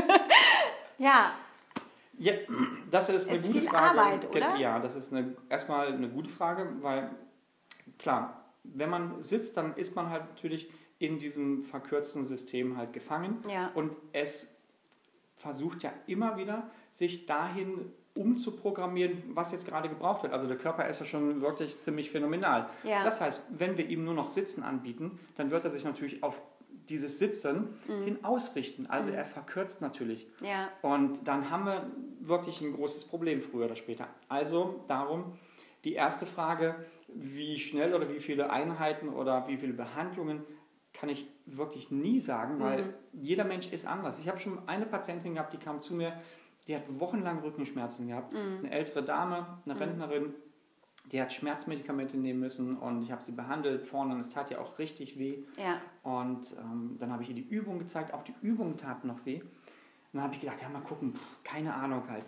ja. 0.98 1.32
Ja, 2.18 2.32
das 2.90 3.08
ist 3.08 3.26
eine 3.26 3.38
ist 3.38 3.46
gute 3.46 3.60
viel 3.60 3.68
Frage. 3.70 3.98
Arbeit, 3.98 4.28
oder? 4.28 4.56
Ja, 4.56 4.78
das 4.78 4.96
ist 4.96 5.14
eine, 5.14 5.34
erstmal 5.48 5.94
eine 5.94 6.10
gute 6.10 6.28
Frage, 6.28 6.68
weil 6.82 7.08
klar, 7.98 8.43
wenn 8.64 8.90
man 8.90 9.22
sitzt, 9.22 9.56
dann 9.56 9.76
ist 9.76 9.94
man 9.94 10.10
halt 10.10 10.28
natürlich 10.30 10.70
in 10.98 11.18
diesem 11.18 11.62
verkürzten 11.62 12.24
System 12.24 12.76
halt 12.76 12.92
gefangen. 12.92 13.42
Ja. 13.48 13.70
Und 13.74 13.96
es 14.12 14.54
versucht 15.36 15.82
ja 15.82 15.92
immer 16.06 16.36
wieder, 16.36 16.70
sich 16.90 17.26
dahin 17.26 17.92
umzuprogrammieren, 18.14 19.22
was 19.34 19.50
jetzt 19.50 19.66
gerade 19.66 19.88
gebraucht 19.88 20.22
wird. 20.22 20.32
Also 20.32 20.46
der 20.46 20.56
Körper 20.56 20.88
ist 20.88 21.00
ja 21.00 21.06
schon 21.06 21.40
wirklich 21.40 21.80
ziemlich 21.80 22.10
phänomenal. 22.10 22.68
Ja. 22.84 23.02
Das 23.02 23.20
heißt, 23.20 23.44
wenn 23.50 23.76
wir 23.76 23.88
ihm 23.88 24.04
nur 24.04 24.14
noch 24.14 24.30
Sitzen 24.30 24.62
anbieten, 24.62 25.18
dann 25.36 25.50
wird 25.50 25.64
er 25.64 25.70
sich 25.70 25.84
natürlich 25.84 26.22
auf 26.22 26.40
dieses 26.88 27.18
Sitzen 27.18 27.76
mhm. 27.88 28.04
hin 28.04 28.24
ausrichten. 28.24 28.86
Also 28.86 29.10
mhm. 29.10 29.16
er 29.16 29.24
verkürzt 29.24 29.80
natürlich. 29.80 30.28
Ja. 30.40 30.68
Und 30.82 31.26
dann 31.26 31.50
haben 31.50 31.66
wir 31.66 31.90
wirklich 32.20 32.60
ein 32.60 32.72
großes 32.72 33.06
Problem 33.06 33.40
früher 33.40 33.66
oder 33.66 33.76
später. 33.76 34.06
Also 34.28 34.84
darum 34.86 35.36
die 35.84 35.94
erste 35.94 36.24
Frage, 36.24 36.76
wie 37.14 37.58
schnell 37.58 37.94
oder 37.94 38.08
wie 38.08 38.20
viele 38.20 38.50
Einheiten 38.50 39.08
oder 39.08 39.46
wie 39.48 39.56
viele 39.56 39.72
Behandlungen 39.72 40.42
kann 40.92 41.08
ich 41.08 41.26
wirklich 41.46 41.90
nie 41.90 42.20
sagen, 42.20 42.60
weil 42.60 42.82
mhm. 42.84 42.94
jeder 43.12 43.44
Mensch 43.44 43.70
ist 43.72 43.86
anders. 43.86 44.18
Ich 44.18 44.28
habe 44.28 44.38
schon 44.38 44.68
eine 44.68 44.86
Patientin 44.86 45.34
gehabt, 45.34 45.52
die 45.52 45.58
kam 45.58 45.80
zu 45.80 45.94
mir, 45.94 46.20
die 46.68 46.74
hat 46.74 46.82
wochenlang 47.00 47.40
Rückenschmerzen 47.40 48.08
gehabt. 48.08 48.32
Mhm. 48.32 48.58
Eine 48.60 48.70
ältere 48.70 49.02
Dame, 49.02 49.58
eine 49.64 49.74
mhm. 49.74 49.80
Rentnerin, 49.80 50.34
die 51.12 51.20
hat 51.20 51.32
Schmerzmedikamente 51.32 52.16
nehmen 52.16 52.40
müssen 52.40 52.78
und 52.78 53.02
ich 53.02 53.12
habe 53.12 53.22
sie 53.22 53.32
behandelt 53.32 53.82
vorne 53.82 54.14
und 54.14 54.20
es 54.20 54.28
tat 54.28 54.50
ja 54.50 54.58
auch 54.60 54.78
richtig 54.78 55.18
weh. 55.18 55.38
Ja. 55.58 55.80
Und 56.02 56.54
ähm, 56.58 56.96
dann 56.98 57.12
habe 57.12 57.22
ich 57.22 57.28
ihr 57.28 57.34
die 57.34 57.46
Übung 57.46 57.78
gezeigt, 57.78 58.14
auch 58.14 58.22
die 58.22 58.34
Übungen 58.40 58.76
taten 58.76 59.08
noch 59.08 59.26
weh. 59.26 59.40
Und 59.40 59.48
dann 60.14 60.22
habe 60.22 60.34
ich 60.34 60.40
gedacht, 60.40 60.62
ja, 60.62 60.68
mal 60.68 60.80
gucken, 60.80 61.14
keine 61.42 61.74
Ahnung 61.74 62.04
halt. 62.08 62.24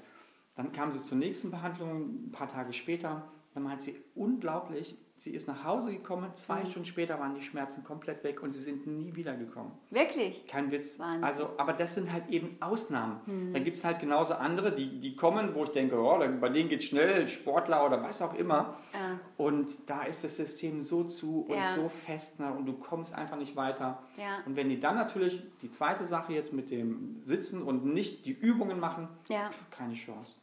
Dann 0.56 0.72
kam 0.72 0.92
sie 0.92 1.02
zur 1.02 1.18
nächsten 1.18 1.50
Behandlung, 1.50 2.26
ein 2.26 2.32
paar 2.32 2.48
Tage 2.48 2.72
später. 2.72 3.28
Dann 3.56 3.64
meint 3.64 3.80
sie, 3.80 3.96
unglaublich, 4.14 4.96
Sie 5.18 5.30
ist 5.30 5.48
nach 5.48 5.64
Hause 5.64 5.92
gekommen, 5.92 6.30
zwei 6.34 6.60
mhm. 6.60 6.66
Stunden 6.66 6.86
später 6.86 7.18
waren 7.18 7.34
die 7.34 7.40
Schmerzen 7.40 7.82
komplett 7.84 8.22
weg 8.22 8.42
und 8.42 8.50
sie 8.50 8.60
sind 8.60 8.86
nie 8.86 9.16
wiedergekommen. 9.16 9.72
Wirklich? 9.90 10.46
Kein 10.46 10.70
Witz. 10.70 10.98
Wahnsinn. 10.98 11.24
Also, 11.24 11.50
aber 11.56 11.72
das 11.72 11.94
sind 11.94 12.12
halt 12.12 12.28
eben 12.28 12.58
Ausnahmen. 12.60 13.20
Mhm. 13.24 13.54
Dann 13.54 13.64
gibt 13.64 13.78
es 13.78 13.84
halt 13.84 13.98
genauso 13.98 14.34
andere, 14.34 14.74
die, 14.74 15.00
die 15.00 15.16
kommen, 15.16 15.54
wo 15.54 15.64
ich 15.64 15.70
denke, 15.70 15.98
oh, 15.98 16.18
bei 16.40 16.48
denen 16.50 16.68
geht 16.68 16.80
es 16.80 16.86
schnell, 16.86 17.26
Sportler 17.28 17.86
oder 17.86 18.02
was 18.02 18.20
auch 18.20 18.34
immer. 18.34 18.76
Ah. 18.92 19.18
Und 19.38 19.88
da 19.88 20.02
ist 20.02 20.22
das 20.22 20.36
System 20.36 20.82
so 20.82 21.04
zu 21.04 21.46
und 21.48 21.56
ja. 21.56 21.74
so 21.74 21.88
fest 21.88 22.38
ne, 22.38 22.52
und 22.52 22.66
du 22.66 22.74
kommst 22.74 23.14
einfach 23.14 23.38
nicht 23.38 23.56
weiter. 23.56 24.02
Ja. 24.18 24.44
Und 24.44 24.54
wenn 24.54 24.68
die 24.68 24.78
dann 24.78 24.96
natürlich 24.96 25.42
die 25.62 25.70
zweite 25.70 26.04
Sache 26.04 26.34
jetzt 26.34 26.52
mit 26.52 26.70
dem 26.70 27.20
Sitzen 27.22 27.62
und 27.62 27.86
nicht 27.86 28.26
die 28.26 28.32
Übungen 28.32 28.78
machen, 28.78 29.08
ja. 29.28 29.50
keine 29.70 29.94
Chance. 29.94 30.34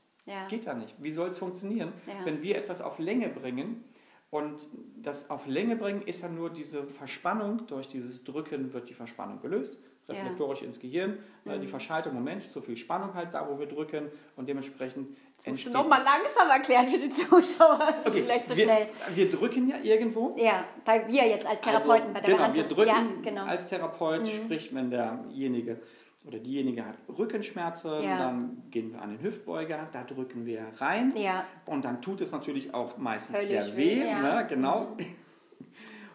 Geht 0.47 0.67
da 0.67 0.73
nicht. 0.73 0.95
Wie 0.99 1.11
soll 1.11 1.29
es 1.29 1.37
funktionieren, 1.37 1.93
wenn 2.23 2.41
wir 2.41 2.57
etwas 2.57 2.81
auf 2.81 2.99
Länge 2.99 3.29
bringen? 3.29 3.83
Und 4.29 4.67
das 4.95 5.29
auf 5.29 5.45
Länge 5.45 5.75
bringen 5.75 6.01
ist 6.01 6.23
ja 6.23 6.27
nur 6.27 6.49
diese 6.49 6.85
Verspannung. 6.85 7.67
Durch 7.67 7.87
dieses 7.87 8.23
Drücken 8.23 8.73
wird 8.73 8.89
die 8.89 8.95
Verspannung 8.95 9.39
gelöst, 9.41 9.77
reflektorisch 10.09 10.61
ja. 10.61 10.67
ins 10.67 10.79
Gehirn. 10.79 11.19
Mhm. 11.43 11.61
Die 11.61 11.67
Verschaltung, 11.67 12.15
Moment, 12.15 12.49
zu 12.51 12.59
viel 12.61 12.75
Spannung 12.75 13.13
halt 13.13 13.31
da, 13.33 13.47
wo 13.47 13.59
wir 13.59 13.67
drücken. 13.67 14.09
Und 14.35 14.49
dementsprechend 14.49 15.15
das 15.37 15.45
entsteht... 15.45 15.73
Musst 15.73 15.75
du 15.75 15.77
nochmal 15.77 16.01
langsam 16.03 16.49
erklären 16.49 16.87
für 16.87 16.97
die 16.97 17.11
Zuschauer. 17.11 17.77
Das 17.77 18.07
okay, 18.07 18.23
vielleicht 18.23 18.47
zu 18.47 18.57
wir, 18.57 18.63
schnell. 18.63 18.87
Wir 19.13 19.29
drücken 19.29 19.69
ja 19.69 19.75
irgendwo. 19.83 20.35
Ja, 20.39 20.65
weil 20.83 21.07
wir 21.07 21.27
jetzt 21.27 21.45
als 21.45 21.61
Therapeuten 21.61 22.07
also, 22.07 22.13
bei 22.13 22.21
der 22.21 22.29
genau, 22.29 22.37
Behandlung. 22.37 22.69
wir 22.69 22.75
drücken 22.75 23.21
ja, 23.23 23.29
genau. 23.29 23.45
als 23.45 23.67
Therapeut, 23.67 24.21
mhm. 24.21 24.27
sprich, 24.27 24.73
wenn 24.73 24.89
derjenige 24.89 25.79
oder 26.25 26.39
diejenige 26.39 26.85
hat 26.85 26.95
Rückenschmerzen, 27.09 28.01
ja. 28.01 28.17
dann 28.17 28.63
gehen 28.71 28.93
wir 28.93 29.01
an 29.01 29.09
den 29.11 29.21
Hüftbeuger, 29.21 29.87
da 29.91 30.03
drücken 30.03 30.45
wir 30.45 30.67
rein 30.77 31.13
ja. 31.15 31.45
und 31.65 31.83
dann 31.85 32.01
tut 32.01 32.21
es 32.21 32.31
natürlich 32.31 32.73
auch 32.73 32.97
meistens 32.97 33.37
Völlig 33.37 33.63
sehr 33.63 33.77
weh, 33.77 34.07
ja. 34.07 34.21
ne? 34.21 34.45
genau. 34.47 34.95
Mhm. 34.97 35.05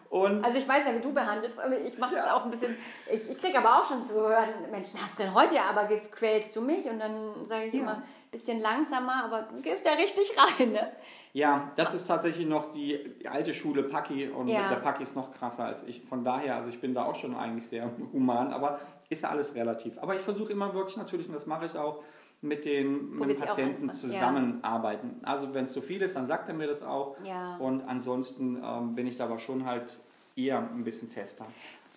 Und 0.09 0.43
also 0.43 0.57
ich 0.57 0.67
weiß 0.67 0.85
ja, 0.87 0.95
wie 0.95 1.01
du 1.01 1.13
behandelst, 1.13 1.59
aber 1.59 1.79
ich 1.79 1.95
mache 1.99 2.15
es 2.15 2.25
auch 2.25 2.43
ein 2.43 2.49
bisschen, 2.49 2.75
ich, 3.13 3.29
ich 3.29 3.37
kriege 3.37 3.59
aber 3.59 3.79
auch 3.79 3.85
schon 3.85 4.03
zu 4.03 4.15
hören, 4.15 4.49
Mensch, 4.71 4.87
hast 4.99 5.19
du 5.19 5.23
denn 5.23 5.35
heute 5.35 5.61
aber 5.61 5.85
quälst 5.85 6.55
du 6.55 6.61
mich? 6.61 6.83
Und 6.85 6.97
dann 6.97 7.45
sage 7.45 7.65
ich 7.65 7.75
immer, 7.75 7.97
ein 7.97 8.31
bisschen 8.31 8.59
langsamer, 8.59 9.25
aber 9.25 9.43
du 9.43 9.61
gehst 9.61 9.85
ja 9.85 9.93
richtig 9.93 10.35
rein, 10.35 10.71
ne? 10.71 10.91
Ja, 11.33 11.71
das 11.75 11.93
ist 11.93 12.05
tatsächlich 12.05 12.47
noch 12.47 12.71
die 12.71 12.99
alte 13.29 13.53
Schule 13.53 13.83
Paki 13.83 14.29
und 14.29 14.47
ja. 14.47 14.69
der 14.69 14.77
Paki 14.77 15.03
ist 15.03 15.15
noch 15.15 15.31
krasser 15.31 15.65
als 15.65 15.83
ich. 15.83 16.01
Von 16.03 16.23
daher, 16.23 16.55
also 16.55 16.69
ich 16.69 16.81
bin 16.81 16.93
da 16.93 17.05
auch 17.05 17.15
schon 17.15 17.35
eigentlich 17.35 17.67
sehr 17.67 17.91
human, 18.13 18.51
aber 18.51 18.79
ist 19.09 19.21
ja 19.23 19.29
alles 19.29 19.53
relativ. 19.55 19.97
Aber 19.99 20.15
ich 20.15 20.21
versuche 20.21 20.51
immer 20.51 20.73
wirklich 20.73 20.97
natürlich, 20.97 21.27
und 21.27 21.33
das 21.33 21.45
mache 21.45 21.65
ich 21.67 21.77
auch, 21.77 22.03
mit 22.41 22.63
den, 22.63 23.17
mit 23.17 23.29
den 23.29 23.39
Patienten 23.39 23.91
zusammenarbeiten. 23.91 25.19
Ja. 25.21 25.27
Also 25.27 25.53
wenn 25.53 25.65
es 25.65 25.73
zu 25.73 25.81
viel 25.81 26.01
ist, 26.01 26.15
dann 26.15 26.25
sagt 26.25 26.47
er 26.47 26.55
mir 26.55 26.67
das 26.67 26.81
auch. 26.81 27.17
Ja. 27.23 27.57
Und 27.57 27.81
ansonsten 27.81 28.61
ähm, 28.63 28.95
bin 28.95 29.07
ich 29.07 29.17
da 29.17 29.25
aber 29.25 29.39
schon 29.39 29.65
halt 29.65 29.99
eher 30.37 30.59
ein 30.59 30.83
bisschen 30.83 31.09
fester. 31.09 31.45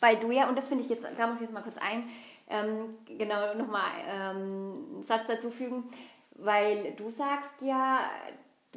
Weil 0.01 0.19
du 0.19 0.33
ja, 0.33 0.49
und 0.49 0.59
das 0.59 0.67
finde 0.67 0.83
ich 0.83 0.91
jetzt, 0.91 1.05
da 1.17 1.27
muss 1.29 1.37
ich 1.37 1.43
jetzt 1.43 1.53
mal 1.53 1.63
kurz 1.63 1.77
ein, 1.79 2.09
ähm, 2.49 2.97
genau 3.07 3.55
nochmal 3.55 3.93
ähm, 4.09 4.85
einen 4.95 5.03
Satz 5.05 5.29
dazu 5.29 5.49
fügen, 5.51 5.85
weil 6.35 6.93
du 6.97 7.09
sagst 7.11 7.63
ja, 7.63 8.01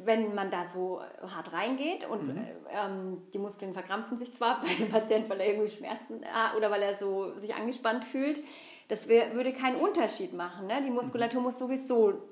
wenn 0.04 0.34
man 0.34 0.50
da 0.50 0.64
so 0.66 1.00
hart 1.22 1.52
reingeht 1.52 2.06
und 2.08 2.34
mhm. 2.34 2.46
ähm, 2.70 3.22
die 3.32 3.38
Muskeln 3.38 3.72
verkrampfen 3.72 4.18
sich 4.18 4.32
zwar 4.32 4.60
bei 4.60 4.74
dem 4.74 4.90
Patienten, 4.90 5.30
weil 5.30 5.40
er 5.40 5.48
irgendwie 5.48 5.70
Schmerzen 5.70 6.24
hat 6.26 6.54
oder 6.56 6.70
weil 6.70 6.82
er 6.82 6.94
so 6.94 7.34
sich 7.38 7.54
angespannt 7.54 8.04
fühlt, 8.04 8.42
das 8.88 9.08
wär, 9.08 9.34
würde 9.34 9.52
keinen 9.52 9.76
Unterschied 9.76 10.32
machen. 10.32 10.66
Ne? 10.66 10.82
Die 10.82 10.90
Muskulatur 10.90 11.40
mhm. 11.40 11.46
muss 11.46 11.58
sowieso 11.58 12.22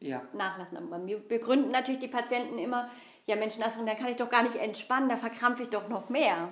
ja. 0.00 0.22
nachlassen. 0.34 0.76
Aber 0.76 1.04
wir 1.06 1.18
begründen 1.18 1.70
natürlich 1.70 2.00
die 2.00 2.08
Patienten 2.08 2.58
immer, 2.58 2.90
ja 3.26 3.36
Mensch, 3.36 3.58
Nasrin, 3.58 3.86
da 3.86 3.94
kann 3.94 4.08
ich 4.08 4.16
doch 4.16 4.28
gar 4.28 4.42
nicht 4.42 4.56
entspannen, 4.56 5.08
da 5.08 5.16
verkrampfe 5.16 5.62
ich 5.62 5.70
doch 5.70 5.88
noch 5.88 6.10
mehr. 6.10 6.50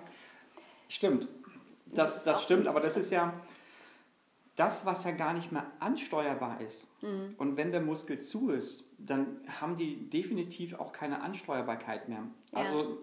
Stimmt. 0.89 1.29
Das, 1.87 2.17
das, 2.17 2.23
das 2.25 2.43
stimmt, 2.43 2.67
aber 2.67 2.81
das 2.81 2.97
ist 2.97 3.11
ja, 3.11 3.35
das, 4.57 4.85
was 4.85 5.05
ja 5.05 5.13
gar 5.13 5.33
nicht 5.33 5.51
mehr 5.51 5.67
ansteuerbar 5.81 6.61
ist. 6.61 6.87
Mhm. 7.03 7.35
Und 7.39 7.57
wenn 7.57 7.73
der 7.73 7.81
Muskel 7.81 8.21
zu 8.21 8.51
ist, 8.51 8.85
dann 8.99 9.41
haben 9.61 9.77
die 9.77 10.09
definitiv 10.11 10.79
auch 10.79 10.93
keine 10.93 11.23
Ansteuerbarkeit 11.23 12.09
mehr. 12.09 12.25
Ja. 12.53 12.59
Also, 12.59 12.99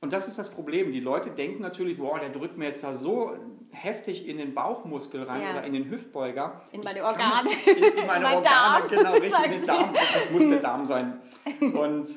und 0.00 0.12
das 0.12 0.28
ist 0.28 0.38
das 0.38 0.50
Problem. 0.50 0.92
Die 0.92 1.00
Leute 1.00 1.30
denken 1.30 1.62
natürlich, 1.62 1.98
boah, 1.98 2.18
der 2.18 2.30
drückt 2.30 2.56
mir 2.56 2.66
jetzt 2.66 2.82
da 2.84 2.94
so 2.94 3.36
heftig 3.70 4.26
in 4.26 4.38
den 4.38 4.54
Bauchmuskel 4.54 5.24
rein 5.24 5.42
ja. 5.42 5.50
oder 5.52 5.64
in 5.64 5.72
den 5.72 5.90
Hüftbeuger. 5.90 6.62
In 6.72 6.82
meine 6.82 7.04
Organe. 7.04 7.50
in, 7.66 7.82
in, 7.82 8.06
meine 8.06 8.24
mein 8.24 8.36
Organe, 8.36 8.42
Darm, 8.42 8.88
genau, 8.88 9.12
richtig 9.12 9.44
in 9.44 9.50
den 9.50 9.66
Darm. 9.66 9.94
Das 9.94 10.30
muss 10.30 10.48
der 10.48 10.60
Darm 10.60 10.86
sein. 10.86 11.20
Und 11.60 12.08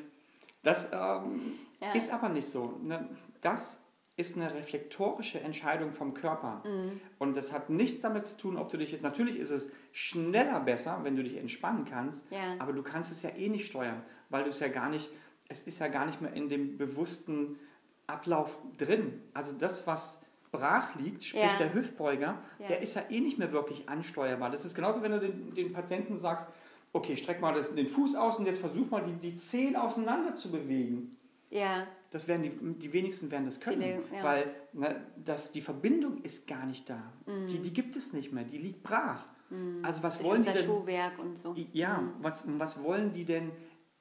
das 0.62 0.88
ähm, 0.92 1.52
ja. 1.80 1.92
ist 1.92 2.12
aber 2.12 2.28
nicht 2.28 2.46
so. 2.46 2.78
Ne, 2.82 3.08
das 3.40 3.85
ist 4.16 4.36
eine 4.36 4.54
reflektorische 4.54 5.40
Entscheidung 5.40 5.92
vom 5.92 6.14
Körper. 6.14 6.62
Mhm. 6.64 7.00
Und 7.18 7.36
das 7.36 7.52
hat 7.52 7.68
nichts 7.68 8.00
damit 8.00 8.26
zu 8.26 8.36
tun, 8.36 8.56
ob 8.56 8.70
du 8.70 8.78
dich 8.78 8.92
jetzt, 8.92 9.02
natürlich 9.02 9.38
ist 9.38 9.50
es 9.50 9.70
schneller 9.92 10.60
besser, 10.60 11.00
wenn 11.02 11.16
du 11.16 11.22
dich 11.22 11.36
entspannen 11.36 11.84
kannst, 11.84 12.24
ja. 12.30 12.54
aber 12.58 12.72
du 12.72 12.82
kannst 12.82 13.12
es 13.12 13.22
ja 13.22 13.30
eh 13.30 13.48
nicht 13.48 13.66
steuern, 13.66 14.02
weil 14.30 14.44
du 14.44 14.50
es 14.50 14.60
ja 14.60 14.68
gar 14.68 14.88
nicht, 14.88 15.10
es 15.48 15.60
ist 15.60 15.78
ja 15.80 15.88
gar 15.88 16.06
nicht 16.06 16.22
mehr 16.22 16.32
in 16.32 16.48
dem 16.48 16.78
bewussten 16.78 17.58
Ablauf 18.06 18.56
drin. 18.78 19.20
Also 19.34 19.52
das, 19.52 19.86
was 19.86 20.18
brach 20.50 20.94
liegt, 20.94 21.22
sprich 21.22 21.42
ja. 21.42 21.58
der 21.58 21.74
Hüftbeuger, 21.74 22.38
ja. 22.58 22.68
der 22.68 22.80
ist 22.80 22.94
ja 22.94 23.02
eh 23.10 23.20
nicht 23.20 23.38
mehr 23.38 23.52
wirklich 23.52 23.86
ansteuerbar. 23.88 24.50
Das 24.50 24.64
ist 24.64 24.74
genauso, 24.74 25.02
wenn 25.02 25.12
du 25.12 25.20
den, 25.20 25.54
den 25.54 25.72
Patienten 25.74 26.16
sagst, 26.16 26.48
okay, 26.94 27.18
streck 27.18 27.42
mal 27.42 27.52
das, 27.52 27.74
den 27.74 27.86
Fuß 27.86 28.14
aus 28.14 28.38
und 28.38 28.46
jetzt 28.46 28.60
versuch 28.60 28.88
mal 28.88 29.02
die, 29.02 29.12
die 29.12 29.36
Zehen 29.36 29.76
auseinander 29.76 30.34
zu 30.34 30.50
bewegen. 30.50 31.18
Ja 31.50 31.86
das 32.10 32.28
werden 32.28 32.42
die, 32.42 32.78
die 32.78 32.92
wenigsten 32.92 33.30
werden 33.30 33.46
das 33.46 33.60
können, 33.60 33.82
Viele, 33.82 34.18
ja. 34.18 34.24
weil 34.24 34.54
ne, 34.72 35.06
das, 35.24 35.52
die 35.52 35.60
Verbindung 35.60 36.22
ist 36.22 36.46
gar 36.46 36.66
nicht 36.66 36.88
da. 36.88 37.12
Mhm. 37.26 37.46
Die, 37.46 37.58
die 37.58 37.72
gibt 37.72 37.96
es 37.96 38.12
nicht 38.12 38.32
mehr, 38.32 38.44
die 38.44 38.58
liegt 38.58 38.82
brach. 38.82 39.24
Mhm. 39.50 39.84
Also 39.84 40.02
was 40.02 40.18
Durch 40.18 40.28
wollen 40.28 40.42
die 40.42 40.52
denn? 40.52 40.64
Schuhwerk 40.64 41.18
und 41.18 41.36
so. 41.36 41.54
Ja, 41.72 41.98
mhm. 41.98 42.12
was, 42.20 42.44
was 42.46 42.82
wollen 42.82 43.12
die 43.12 43.24
denn 43.24 43.50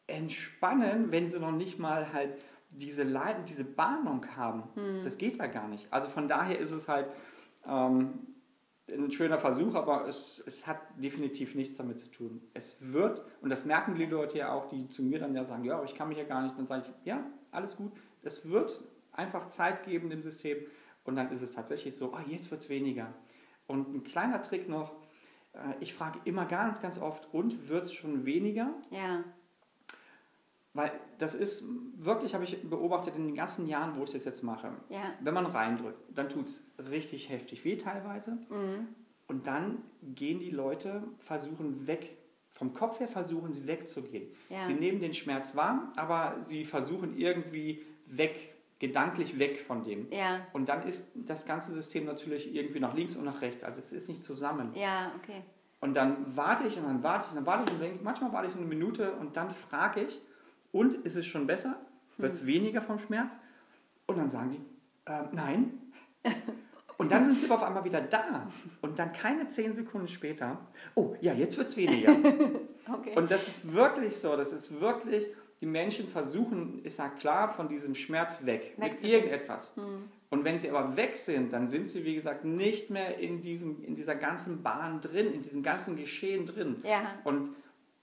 entspannen, 0.08 1.12
wenn 1.12 1.30
sie 1.30 1.40
noch 1.40 1.52
nicht 1.52 1.80
mal 1.80 2.14
halt 2.14 2.38
diese 2.72 3.04
Leiden, 3.04 3.46
diese 3.46 3.64
Bahnung 3.64 4.26
haben? 4.36 4.64
Mhm. 4.76 5.04
Das 5.04 5.18
geht 5.18 5.40
da 5.40 5.48
gar 5.48 5.68
nicht. 5.68 5.92
Also 5.92 6.10
von 6.10 6.28
daher 6.28 6.60
ist 6.60 6.72
es 6.72 6.88
halt 6.88 7.08
ähm, 7.68 8.35
ein 8.88 9.12
schöner 9.12 9.40
Versuch, 9.40 9.74
aber 9.76 10.08
es, 10.08 10.44
es 10.46 10.68
hat 10.68 10.80
definitiv 10.98 11.56
nichts 11.56 11.78
damit 11.78 12.00
zu 12.00 12.10
tun. 12.10 12.42
Es 12.54 12.78
wird, 12.80 13.24
und 13.42 13.50
das 13.50 13.66
merken 13.66 13.96
die 13.96 14.06
Leute 14.06 14.38
ja 14.38 14.54
auch, 14.54 14.68
die 14.68 14.88
zu 14.90 15.02
mir 15.02 15.20
dann 15.20 15.36
ja 15.36 15.44
sagen, 15.44 15.64
ja, 15.64 15.76
aber 15.76 15.86
ich 15.86 15.96
kann 15.96 16.10
mich 16.10 16.18
ja 16.18 16.24
gar 16.24 16.44
nicht, 16.44 16.58
dann 16.58 16.68
sage 16.68 16.84
ich, 16.88 17.06
ja, 17.06 17.26
alles 17.52 17.78
gut. 17.78 17.92
Es 18.22 18.50
wird 18.50 18.82
einfach 19.12 19.50
Zeit 19.50 19.84
geben 19.86 20.10
dem 20.10 20.22
System 20.22 20.58
und 21.04 21.16
dann 21.16 21.32
ist 21.32 21.42
es 21.42 21.52
tatsächlich 21.52 21.96
so, 21.96 22.14
oh, 22.14 22.20
jetzt 22.28 22.52
wird 22.52 22.62
es 22.62 22.70
weniger. 22.70 23.14
Und 23.68 23.94
ein 23.94 24.04
kleiner 24.04 24.42
Trick 24.42 24.70
noch, 24.70 24.92
äh, 25.54 25.74
ich 25.80 25.94
frage 25.94 26.20
immer 26.26 26.46
ganz, 26.46 26.82
ganz 26.82 27.00
oft, 27.00 27.34
und 27.34 27.70
wird 27.70 27.86
es 27.86 27.94
schon 27.94 28.26
weniger? 28.26 28.74
Ja. 28.92 29.24
Weil 30.76 30.92
das 31.18 31.34
ist 31.34 31.64
wirklich, 31.98 32.36
habe 32.36 32.44
ich 32.44 32.62
beobachtet 32.70 33.16
in 33.16 33.26
den 33.26 33.36
ganzen 33.36 33.66
Jahren, 33.68 33.96
wo 33.96 34.04
ich 34.04 34.12
das 34.12 34.26
jetzt 34.26 34.44
mache. 34.44 34.70
Ja. 34.90 35.14
Wenn 35.22 35.34
man 35.34 35.48
reindrückt, 35.48 35.98
dann 36.14 36.30
tut 36.30 36.46
es 36.46 36.70
richtig 36.92 37.30
heftig 37.30 37.66
weh 37.66 37.78
teilweise. 37.78 38.34
Mhm. 38.50 38.90
Und 39.28 39.48
dann 39.48 39.82
gehen 40.04 40.40
die 40.40 40.52
Leute, 40.52 41.02
versuchen 41.18 41.88
weg 41.88 42.18
vom 42.56 42.74
Kopf 42.74 43.02
her 43.02 43.08
versuchen 43.08 43.52
sie 43.52 43.68
wegzugehen. 43.68 44.28
Ja. 44.50 44.64
Sie 44.64 44.74
nehmen 44.74 45.02
den 45.02 45.14
Schmerz 45.14 45.56
wahr, 45.58 45.92
aber 45.98 46.38
sie 46.40 46.64
versuchen 46.64 47.18
irgendwie 47.18 47.86
weg, 48.06 48.56
gedanklich 48.80 49.38
weg 49.38 49.60
von 49.60 49.84
dem. 49.84 50.10
Ja. 50.10 50.48
Und 50.54 50.70
dann 50.70 50.84
ist 50.88 51.06
das 51.16 51.46
ganze 51.46 51.74
System 51.74 52.06
natürlich 52.06 52.56
irgendwie 52.56 52.80
nach 52.80 52.94
links 52.94 53.18
und 53.18 53.26
nach 53.26 53.42
rechts. 53.42 53.66
Also 53.66 53.82
es 53.82 53.92
ist 53.92 54.08
nicht 54.08 54.24
zusammen. 54.24 54.72
Ja, 54.74 55.12
okay. 55.22 55.42
Und 55.82 55.96
dann 55.96 56.38
warte 56.38 56.66
ich 56.66 56.78
und 56.78 56.84
dann 56.84 57.04
warte 57.04 57.26
ich 57.26 57.32
und 57.32 57.36
dann 57.36 57.46
warte 57.46 57.66
ich 57.66 57.72
und 57.74 57.82
denke, 57.82 58.00
manchmal 58.02 58.32
warte 58.32 58.48
ich 58.48 58.56
eine 58.56 58.66
Minute 58.66 59.12
und 59.16 59.36
dann 59.36 59.52
frage 59.52 60.04
ich, 60.04 60.22
und 60.76 61.06
ist 61.06 61.16
es 61.16 61.26
schon 61.26 61.48
besser? 61.48 61.78
Wird 62.18 62.34
es 62.34 62.42
hm. 62.42 62.48
weniger 62.48 62.82
vom 62.82 63.00
Schmerz? 63.00 63.40
Und 64.08 64.18
dann 64.18 64.30
sagen 64.30 64.50
die, 64.52 65.10
äh, 65.10 65.24
nein. 65.32 65.80
Und 66.98 67.12
dann 67.12 67.24
sind 67.24 67.40
sie 67.40 67.50
auf 67.50 67.64
einmal 67.64 67.86
wieder 67.86 68.02
da. 68.02 68.48
Und 68.82 69.00
dann 69.00 69.14
keine 69.14 69.48
zehn 69.48 69.74
Sekunden 69.74 70.08
später, 70.08 70.60
oh 70.96 71.16
ja, 71.22 71.34
jetzt 71.34 71.58
wird 71.58 71.70
es 71.70 71.78
weniger. 71.78 72.12
okay. 72.94 73.16
Und 73.16 73.32
das 73.32 73.48
ist 73.48 73.74
wirklich 73.74 74.18
so, 74.18 74.36
das 74.36 74.52
ist 74.52 74.80
wirklich, 74.82 75.28
die 75.62 75.66
Menschen 75.66 76.10
versuchen, 76.10 76.84
ist 76.84 77.00
ja 77.00 77.08
klar, 77.08 77.48
von 77.50 77.70
diesem 77.70 77.96
Schmerz 77.96 78.46
weg, 78.46 78.74
weg 78.78 79.02
mit 79.02 79.04
irgendetwas. 79.04 79.74
Hm. 79.76 80.10
Und 80.30 80.44
wenn 80.44 80.60
sie 80.60 80.70
aber 80.70 80.98
weg 80.98 81.16
sind, 81.16 81.54
dann 81.54 81.70
sind 81.70 81.90
sie, 81.90 82.04
wie 82.04 82.16
gesagt, 82.16 82.44
nicht 82.44 82.90
mehr 82.90 83.18
in, 83.18 83.42
diesem, 83.42 83.82
in 83.82 83.96
dieser 83.96 84.16
ganzen 84.16 84.62
Bahn 84.62 85.00
drin, 85.00 85.34
in 85.34 85.42
diesem 85.42 85.64
ganzen 85.64 85.96
Geschehen 85.96 86.46
drin. 86.46 86.78
Ja. 86.84 87.14
Und 87.24 87.52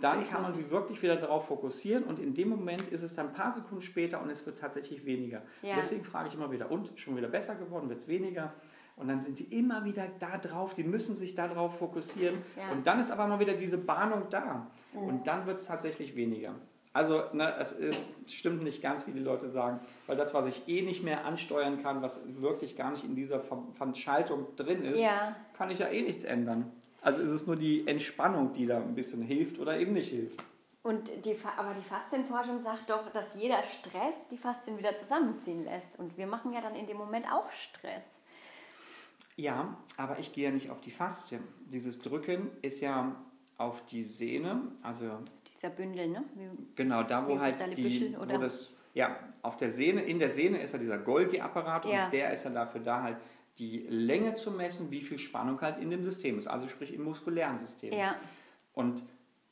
dann 0.02 0.28
kann 0.28 0.42
man 0.42 0.52
sich 0.52 0.70
wirklich 0.70 1.02
wieder 1.02 1.16
darauf 1.16 1.46
fokussieren 1.46 2.04
und 2.04 2.18
in 2.18 2.34
dem 2.34 2.48
Moment 2.48 2.82
ist 2.88 3.02
es 3.02 3.14
dann 3.14 3.28
ein 3.28 3.32
paar 3.32 3.52
Sekunden 3.52 3.82
später 3.82 4.20
und 4.20 4.30
es 4.30 4.44
wird 4.44 4.58
tatsächlich 4.58 5.06
weniger. 5.06 5.42
Ja. 5.62 5.76
Deswegen 5.76 6.02
frage 6.02 6.28
ich 6.28 6.34
immer 6.34 6.50
wieder, 6.50 6.70
und 6.70 6.98
schon 6.98 7.16
wieder 7.16 7.28
besser 7.28 7.54
geworden, 7.54 7.88
wird 7.88 8.00
es 8.00 8.08
weniger? 8.08 8.52
Und 8.96 9.08
dann 9.08 9.20
sind 9.20 9.38
die 9.38 9.44
immer 9.56 9.84
wieder 9.84 10.06
da 10.18 10.38
drauf, 10.38 10.74
die 10.74 10.84
müssen 10.84 11.14
sich 11.14 11.34
darauf 11.34 11.78
fokussieren. 11.78 12.42
Ja. 12.56 12.72
Und 12.72 12.86
dann 12.86 13.00
ist 13.00 13.10
aber 13.10 13.26
mal 13.26 13.40
wieder 13.40 13.54
diese 13.54 13.78
Bahnung 13.78 14.24
da. 14.28 14.66
Mhm. 14.92 15.00
Und 15.00 15.26
dann 15.26 15.46
wird 15.46 15.58
es 15.58 15.64
tatsächlich 15.64 16.14
weniger. 16.14 16.54
Also 16.92 17.22
ne, 17.32 17.54
es 17.58 17.72
ist, 17.72 18.06
stimmt 18.26 18.62
nicht 18.62 18.82
ganz, 18.82 19.06
wie 19.06 19.12
die 19.12 19.20
Leute 19.20 19.48
sagen, 19.48 19.80
weil 20.06 20.16
das, 20.16 20.34
was 20.34 20.46
ich 20.46 20.68
eh 20.68 20.82
nicht 20.82 21.02
mehr 21.02 21.24
ansteuern 21.24 21.82
kann, 21.82 22.02
was 22.02 22.20
wirklich 22.26 22.76
gar 22.76 22.90
nicht 22.90 23.04
in 23.04 23.14
dieser 23.14 23.42
Schaltung 23.94 24.54
drin 24.56 24.84
ist, 24.84 25.00
ja. 25.00 25.34
kann 25.56 25.70
ich 25.70 25.78
ja 25.78 25.88
eh 25.88 26.02
nichts 26.02 26.24
ändern. 26.24 26.70
Also 27.02 27.20
ist 27.20 27.30
es 27.30 27.46
nur 27.46 27.56
die 27.56 27.86
Entspannung, 27.86 28.52
die 28.52 28.66
da 28.66 28.78
ein 28.78 28.94
bisschen 28.94 29.22
hilft 29.22 29.58
oder 29.58 29.78
eben 29.78 29.92
nicht 29.92 30.10
hilft. 30.10 30.42
Und 30.82 31.24
die, 31.24 31.36
aber 31.56 31.74
die 31.74 31.82
Faszienforschung 31.82 32.60
sagt 32.60 32.90
doch, 32.90 33.10
dass 33.12 33.34
jeder 33.34 33.62
Stress 33.62 34.14
die 34.30 34.36
Faszien 34.36 34.78
wieder 34.78 34.96
zusammenziehen 34.96 35.64
lässt. 35.64 35.98
Und 35.98 36.16
wir 36.16 36.26
machen 36.26 36.52
ja 36.52 36.60
dann 36.60 36.74
in 36.74 36.86
dem 36.86 36.96
Moment 36.96 37.26
auch 37.30 37.50
Stress. 37.52 38.04
Ja, 39.36 39.76
aber 39.96 40.18
ich 40.18 40.32
gehe 40.32 40.44
ja 40.44 40.50
nicht 40.50 40.70
auf 40.70 40.80
die 40.80 40.90
Faszie. 40.90 41.38
Dieses 41.72 42.00
Drücken 42.00 42.50
ist 42.62 42.80
ja 42.80 43.16
auf 43.58 43.84
die 43.86 44.02
Sehne, 44.02 44.60
also 44.82 45.04
dieser 45.46 45.70
Bündel, 45.70 46.08
ne? 46.08 46.24
Wie, 46.34 46.48
genau, 46.74 47.02
da 47.04 47.26
wo 47.26 47.38
halt 47.38 47.64
die, 47.76 47.82
Büschel, 47.82 48.16
wo 48.18 48.24
das, 48.24 48.72
ja, 48.94 49.16
auf 49.42 49.56
der 49.56 49.70
Sehne, 49.70 50.02
in 50.02 50.18
der 50.18 50.30
Sehne 50.30 50.60
ist 50.60 50.72
ja 50.72 50.78
dieser 50.78 50.98
Golgi-Apparat 50.98 51.84
ja. 51.84 52.04
und 52.04 52.12
der 52.12 52.32
ist 52.32 52.44
ja 52.44 52.50
dafür 52.50 52.80
da 52.80 53.02
halt 53.02 53.18
die 53.58 53.86
Länge 53.88 54.34
zu 54.34 54.50
messen, 54.50 54.90
wie 54.90 55.02
viel 55.02 55.18
Spannung 55.18 55.60
halt 55.60 55.78
in 55.78 55.90
dem 55.90 56.02
System 56.02 56.38
ist, 56.38 56.46
also 56.46 56.68
sprich 56.68 56.92
im 56.92 57.04
muskulären 57.04 57.58
System. 57.58 57.92
Ja. 57.92 58.16
Und 58.72 59.02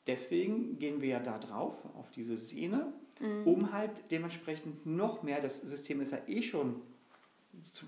deswegen 0.07 0.79
gehen 0.79 1.01
wir 1.01 1.09
ja 1.09 1.19
da 1.19 1.37
drauf, 1.37 1.75
auf 1.95 2.09
diese 2.11 2.35
Sehne, 2.35 2.91
mhm. 3.19 3.43
um 3.45 3.71
halt 3.71 3.91
dementsprechend 4.09 4.85
noch 4.85 5.23
mehr, 5.23 5.41
das 5.41 5.61
System 5.61 6.01
ist 6.01 6.11
ja 6.11 6.19
eh 6.27 6.41
schon 6.41 6.81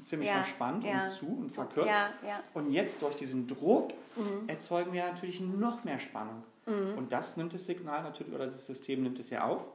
ziemlich 0.05 0.27
ja, 0.27 0.35
verspannt 0.35 0.83
ja. 0.83 1.03
und 1.03 1.09
zu 1.09 1.25
und 1.25 1.49
verkürzt. 1.49 1.87
Ja, 1.87 2.11
und 2.53 2.71
jetzt 2.71 3.01
durch 3.01 3.15
diesen 3.15 3.47
Druck 3.47 3.93
mhm. 4.15 4.47
erzeugen 4.47 4.93
wir 4.93 5.05
natürlich 5.05 5.39
noch 5.39 5.83
mehr 5.83 5.99
Spannung. 5.99 6.43
Mhm. 6.65 6.97
Und 6.97 7.11
das 7.11 7.37
nimmt 7.37 7.53
das 7.53 7.65
Signal 7.65 8.03
natürlich, 8.03 8.33
oder 8.33 8.45
das 8.45 8.67
System 8.67 9.03
nimmt 9.03 9.19
es 9.19 9.29
ja 9.29 9.45
auf, 9.45 9.65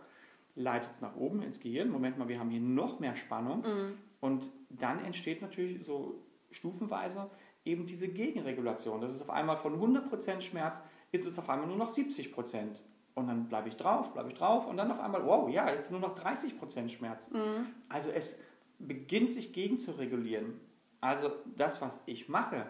leitet 0.55 0.91
es 0.91 1.01
nach 1.01 1.17
oben 1.17 1.43
ins 1.43 1.59
Gehirn. 1.59 1.91
Moment 1.91 2.19
mal, 2.19 2.29
wir 2.29 2.39
haben 2.39 2.51
hier 2.51 2.61
noch 2.61 3.01
mehr 3.01 3.17
Spannung. 3.17 3.63
Mhm. 3.63 3.99
Und 4.21 4.51
dann 4.69 5.05
entsteht 5.05 5.43
natürlich 5.43 5.85
so 5.85 6.21
stufenweise 6.51 7.31
eben 7.65 7.87
diese 7.87 8.09
Gegenregulation. 8.09 9.01
Das 9.01 9.15
ist 9.15 9.23
auf 9.23 9.31
einmal 9.31 9.57
von 9.57 9.81
100% 9.81 10.41
Schmerz, 10.41 10.81
ist 11.13 11.27
es 11.27 11.39
auf 11.39 11.49
einmal 11.49 11.69
nur 11.69 11.77
noch 11.77 11.91
70%. 11.91 12.77
Und 13.15 13.27
dann 13.27 13.49
bleibe 13.49 13.69
ich 13.69 13.77
drauf, 13.77 14.13
bleibe 14.13 14.31
ich 14.31 14.39
drauf 14.39 14.67
und 14.67 14.77
dann 14.77 14.91
auf 14.91 15.01
einmal, 15.01 15.27
wow, 15.27 15.51
ja, 15.51 15.71
jetzt 15.71 15.91
nur 15.91 16.01
noch 16.01 16.17
30% 16.17 16.89
Schmerz. 16.89 17.29
Mhm. 17.31 17.67
Also 17.89 18.11
es 18.11 18.39
beginnt 18.79 19.33
sich 19.33 19.53
gegen 19.53 19.77
zu 19.77 19.93
regulieren. 19.93 20.61
Also 21.01 21.33
das, 21.57 21.81
was 21.81 21.99
ich 22.07 22.29
mache, 22.29 22.67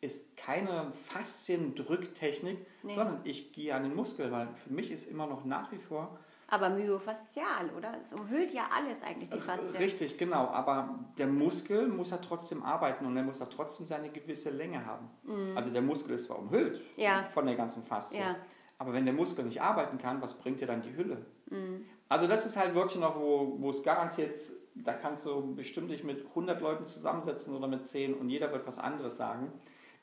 ist 0.00 0.36
keine 0.36 0.92
Fasziendrücktechnik, 0.92 2.58
nee. 2.84 2.94
sondern 2.94 3.20
ich 3.24 3.52
gehe 3.52 3.74
an 3.74 3.82
den 3.82 3.94
Muskel, 3.94 4.30
weil 4.30 4.52
für 4.54 4.72
mich 4.72 4.92
ist 4.92 5.10
immer 5.10 5.26
noch 5.26 5.44
nach 5.44 5.72
wie 5.72 5.78
vor. 5.78 6.20
Aber 6.50 6.70
myofaszial, 6.70 7.68
oder? 7.76 7.92
Es 8.00 8.18
umhüllt 8.18 8.52
ja 8.52 8.68
alles 8.74 9.02
eigentlich, 9.02 9.28
die 9.28 9.40
Faszien. 9.40 9.76
Richtig, 9.76 10.16
genau. 10.16 10.46
Aber 10.48 10.98
der 11.18 11.26
Muskel 11.26 11.88
muss 11.88 12.10
ja 12.10 12.16
trotzdem 12.16 12.62
arbeiten 12.62 13.04
und 13.04 13.16
er 13.18 13.22
muss 13.22 13.38
ja 13.38 13.46
trotzdem 13.46 13.86
seine 13.86 14.08
gewisse 14.08 14.48
Länge 14.50 14.84
haben. 14.86 15.10
Mhm. 15.24 15.56
Also 15.56 15.68
der 15.70 15.82
Muskel 15.82 16.14
ist 16.14 16.24
zwar 16.24 16.38
umhüllt 16.38 16.80
ja. 16.96 17.24
von 17.24 17.44
der 17.44 17.54
ganzen 17.54 17.82
Faszie, 17.82 18.20
ja. 18.20 18.36
aber 18.78 18.94
wenn 18.94 19.04
der 19.04 19.12
Muskel 19.12 19.44
nicht 19.44 19.60
arbeiten 19.60 19.98
kann, 19.98 20.22
was 20.22 20.34
bringt 20.34 20.62
dir 20.62 20.66
dann 20.66 20.80
die 20.80 20.96
Hülle? 20.96 21.26
Mhm. 21.50 21.84
Also 22.08 22.26
das 22.26 22.46
ist 22.46 22.56
halt 22.56 22.74
wirklich 22.74 23.00
noch, 23.00 23.16
wo, 23.20 23.56
wo 23.58 23.68
es 23.68 23.82
garantiert, 23.82 24.38
da 24.74 24.94
kannst 24.94 25.26
du 25.26 25.54
bestimmt 25.54 25.90
dich 25.90 26.02
mit 26.02 26.24
100 26.28 26.62
Leuten 26.62 26.86
zusammensetzen 26.86 27.54
oder 27.54 27.68
mit 27.68 27.86
10 27.86 28.14
und 28.14 28.30
jeder 28.30 28.50
wird 28.52 28.66
was 28.66 28.78
anderes 28.78 29.16
sagen. 29.16 29.52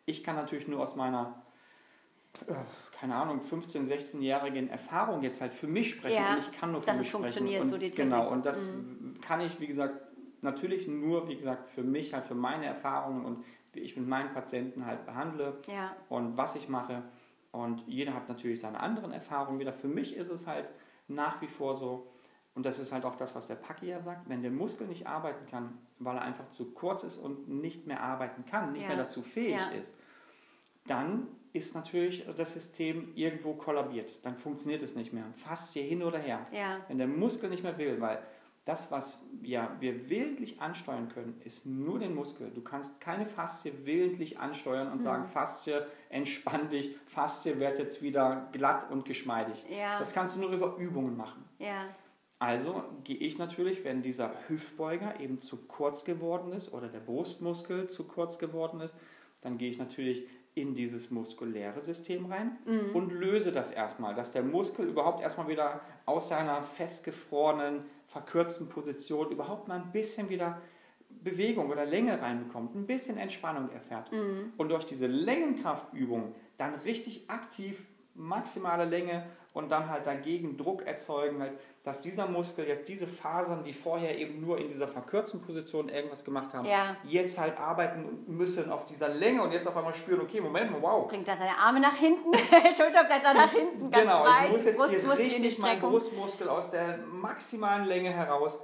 Ich 0.06 0.24
kann 0.24 0.36
natürlich 0.36 0.68
nur 0.68 0.82
aus 0.82 0.96
meiner, 0.96 1.42
äh, 2.48 2.54
keine 3.06 3.22
Ahnung, 3.22 3.42
15-, 3.42 3.86
16-jährigen 3.86 4.68
Erfahrung 4.68 5.22
jetzt 5.22 5.40
halt 5.40 5.52
für 5.52 5.68
mich 5.68 5.92
sprechen 5.92 6.16
ja, 6.16 6.34
und 6.34 6.40
ich 6.40 6.52
kann 6.52 6.72
nur 6.72 6.82
für 6.82 6.94
mich 6.94 7.08
sprechen. 7.08 7.62
Und, 7.62 7.70
so 7.70 7.78
die 7.78 7.92
genau, 7.92 8.32
und 8.32 8.46
das 8.46 8.68
mhm. 8.68 9.20
kann 9.22 9.42
ich, 9.42 9.60
wie 9.60 9.68
gesagt, 9.68 9.94
natürlich 10.42 10.88
nur, 10.88 11.30
wie 11.30 11.36
gesagt, 11.36 11.70
für 11.70 11.84
mich, 11.84 12.16
halt 12.16 12.26
für 12.26 12.34
meine 12.34 12.66
Erfahrungen 12.66 13.24
und 13.24 13.46
wie 13.74 13.82
ich 13.82 13.96
mit 13.96 14.08
meinen 14.08 14.34
Patienten 14.34 14.88
halt 14.88 15.06
behandle 15.06 15.58
ja. 15.68 15.96
und 16.10 16.36
was 16.36 16.56
ich 16.56 16.68
mache. 16.68 17.04
Und 17.52 17.84
jeder 17.86 18.16
hat 18.16 18.28
natürlich 18.28 18.60
seine 18.60 18.80
anderen 18.80 19.12
Erfahrungen 19.12 19.60
wieder. 19.60 19.72
Für 19.72 19.88
mich 19.88 20.16
ist 20.16 20.30
es 20.30 20.48
halt 20.48 20.74
nach 21.08 21.42
wie 21.42 21.48
vor 21.48 21.76
so, 21.76 22.12
und 22.56 22.66
das 22.66 22.80
ist 22.80 22.92
halt 22.92 23.06
auch 23.06 23.16
das, 23.16 23.36
was 23.36 23.46
der 23.46 23.56
Paki 23.56 23.86
ja 23.88 24.02
sagt, 24.02 24.28
wenn 24.30 24.42
der 24.42 24.52
Muskel 24.52 24.88
nicht 24.88 25.06
arbeiten 25.06 25.46
kann, 25.46 25.78
weil 26.00 26.16
er 26.16 26.24
einfach 26.24 26.50
zu 26.50 26.74
kurz 26.74 27.04
ist 27.04 27.18
und 27.18 27.50
nicht 27.50 27.86
mehr 27.86 28.02
arbeiten 28.02 28.46
kann, 28.46 28.72
nicht 28.72 28.82
ja. 28.82 28.88
mehr 28.88 28.98
dazu 28.98 29.22
fähig 29.22 29.60
ja. 29.60 29.78
ist, 29.78 29.96
dann 30.88 31.28
ist 31.56 31.74
natürlich 31.74 32.26
das 32.38 32.54
System 32.54 33.14
irgendwo 33.16 33.54
kollabiert. 33.54 34.20
Dann 34.24 34.36
funktioniert 34.36 34.84
es 34.84 34.96
nicht 34.96 35.14
mehr. 35.14 35.24
Fast 35.36 35.74
hier 35.74 35.84
hin 35.84 36.04
oder 36.04 36.20
her. 36.20 36.46
Ja. 36.52 36.82
Wenn 36.88 36.98
der 36.98 37.08
Muskel 37.08 37.50
nicht 37.50 37.64
mehr 37.64 37.78
will, 37.78 38.00
weil 38.02 38.22
das, 38.66 38.92
was 38.92 39.22
ja, 39.44 39.76
wir 39.80 40.10
willentlich 40.10 40.60
ansteuern 40.60 41.08
können, 41.08 41.40
ist 41.44 41.66
nur 41.66 42.00
den 42.00 42.16
Muskel. 42.16 42.50
Du 42.50 42.62
kannst 42.62 43.00
keine 43.00 43.26
Faszie 43.26 43.72
willentlich 43.84 44.40
ansteuern 44.40 44.88
und 44.88 44.98
mhm. 44.98 45.02
sagen, 45.02 45.26
Faszie, 45.26 45.86
entspann 46.10 46.70
dich, 46.70 46.96
Faszie 47.06 47.60
wird 47.60 47.78
jetzt 47.78 48.02
wieder 48.02 48.50
glatt 48.52 48.90
und 48.92 49.06
geschmeidig. 49.06 49.64
Ja. 49.70 50.00
Das 50.00 50.14
kannst 50.14 50.36
du 50.36 50.42
nur 50.42 50.52
über 50.52 50.76
Übungen 50.78 51.16
machen. 51.16 51.46
Ja. 51.60 51.86
Also 52.40 52.84
gehe 53.04 53.18
ich 53.18 53.38
natürlich, 53.38 53.84
wenn 53.86 54.02
dieser 54.02 54.34
Hüftbeuger 54.48 55.20
eben 55.20 55.42
zu 55.42 55.58
kurz 55.68 56.04
geworden 56.04 56.52
ist 56.52 56.74
oder 56.74 56.90
der 56.90 57.00
Brustmuskel 57.00 57.88
zu 57.88 58.04
kurz 58.04 58.40
geworden 58.40 58.82
ist, 58.82 58.98
dann 59.42 59.58
gehe 59.58 59.70
ich 59.70 59.78
natürlich 59.78 60.28
in 60.56 60.74
dieses 60.74 61.12
muskuläre 61.12 61.82
System 61.82 62.26
rein 62.26 62.58
mhm. 62.66 62.96
und 62.96 63.12
löse 63.12 63.52
das 63.52 63.72
erstmal, 63.72 64.16
dass 64.16 64.32
der 64.32 64.42
Muskel 64.42 64.88
überhaupt 64.88 65.22
erstmal 65.22 65.50
wieder 65.50 65.82
aus 66.06 66.30
seiner 66.30 66.64
festgefrorenen, 66.64 67.84
verkürzten 68.08 68.70
Position 68.70 69.32
überhaupt 69.32 69.68
mal 69.68 69.76
ein 69.76 69.92
bisschen 69.92 70.30
wieder 70.30 70.62
Bewegung 71.10 71.70
oder 71.70 71.86
Länge 71.86 72.22
reinbekommt, 72.22 72.74
ein 72.76 72.88
bisschen 72.88 73.18
Entspannung 73.18 73.70
erfährt. 73.70 74.12
Mhm. 74.12 74.54
Und 74.58 74.70
durch 74.70 74.86
diese 74.86 75.08
Längenkraftübung 75.08 76.34
dann 76.56 76.74
richtig 76.76 77.30
aktiv 77.30 77.86
maximale 78.14 78.86
Länge 78.86 79.26
und 79.56 79.72
dann 79.72 79.90
halt 79.90 80.06
dagegen 80.06 80.58
Druck 80.58 80.86
erzeugen, 80.86 81.42
halt, 81.42 81.54
dass 81.84 82.02
dieser 82.02 82.28
Muskel 82.28 82.68
jetzt 82.68 82.90
diese 82.90 83.08
Fasern, 83.08 83.64
die 83.64 83.72
vorher 83.72 84.18
eben 84.20 84.42
nur 84.42 84.60
in 84.60 84.68
dieser 84.68 84.88
verkürzten 84.88 85.42
Position 85.42 85.88
irgendwas 85.88 86.26
gemacht 86.26 86.54
haben, 86.54 86.66
ja. 86.66 86.98
jetzt 87.06 87.40
halt 87.40 87.58
arbeiten 87.58 88.26
müssen 88.28 88.70
auf 88.70 88.86
dieser 88.86 89.08
Länge 89.08 89.42
und 89.42 89.54
jetzt 89.54 89.66
auf 89.66 89.78
einmal 89.78 89.94
spüren, 89.94 90.20
okay, 90.20 90.42
Moment 90.42 90.72
mal, 90.72 90.82
wow. 90.82 91.08
Bringt 91.08 91.28
er 91.30 91.38
seine 91.38 91.58
Arme 91.58 91.80
nach 91.80 91.96
hinten, 91.96 92.34
Schulterblätter 92.78 93.34
nach 93.34 93.52
hinten, 93.52 93.90
ganz 93.90 94.04
genau, 94.04 94.24
weit. 94.26 94.48
Genau, 94.48 94.58
ich 94.58 94.78
muss 94.78 94.92
jetzt 94.92 95.04
hier 95.04 95.18
richtig 95.18 95.60
meinen 95.60 95.80
Brustmuskel 95.80 96.50
aus 96.50 96.70
der 96.70 96.98
maximalen 96.98 97.86
Länge 97.86 98.10
heraus 98.10 98.62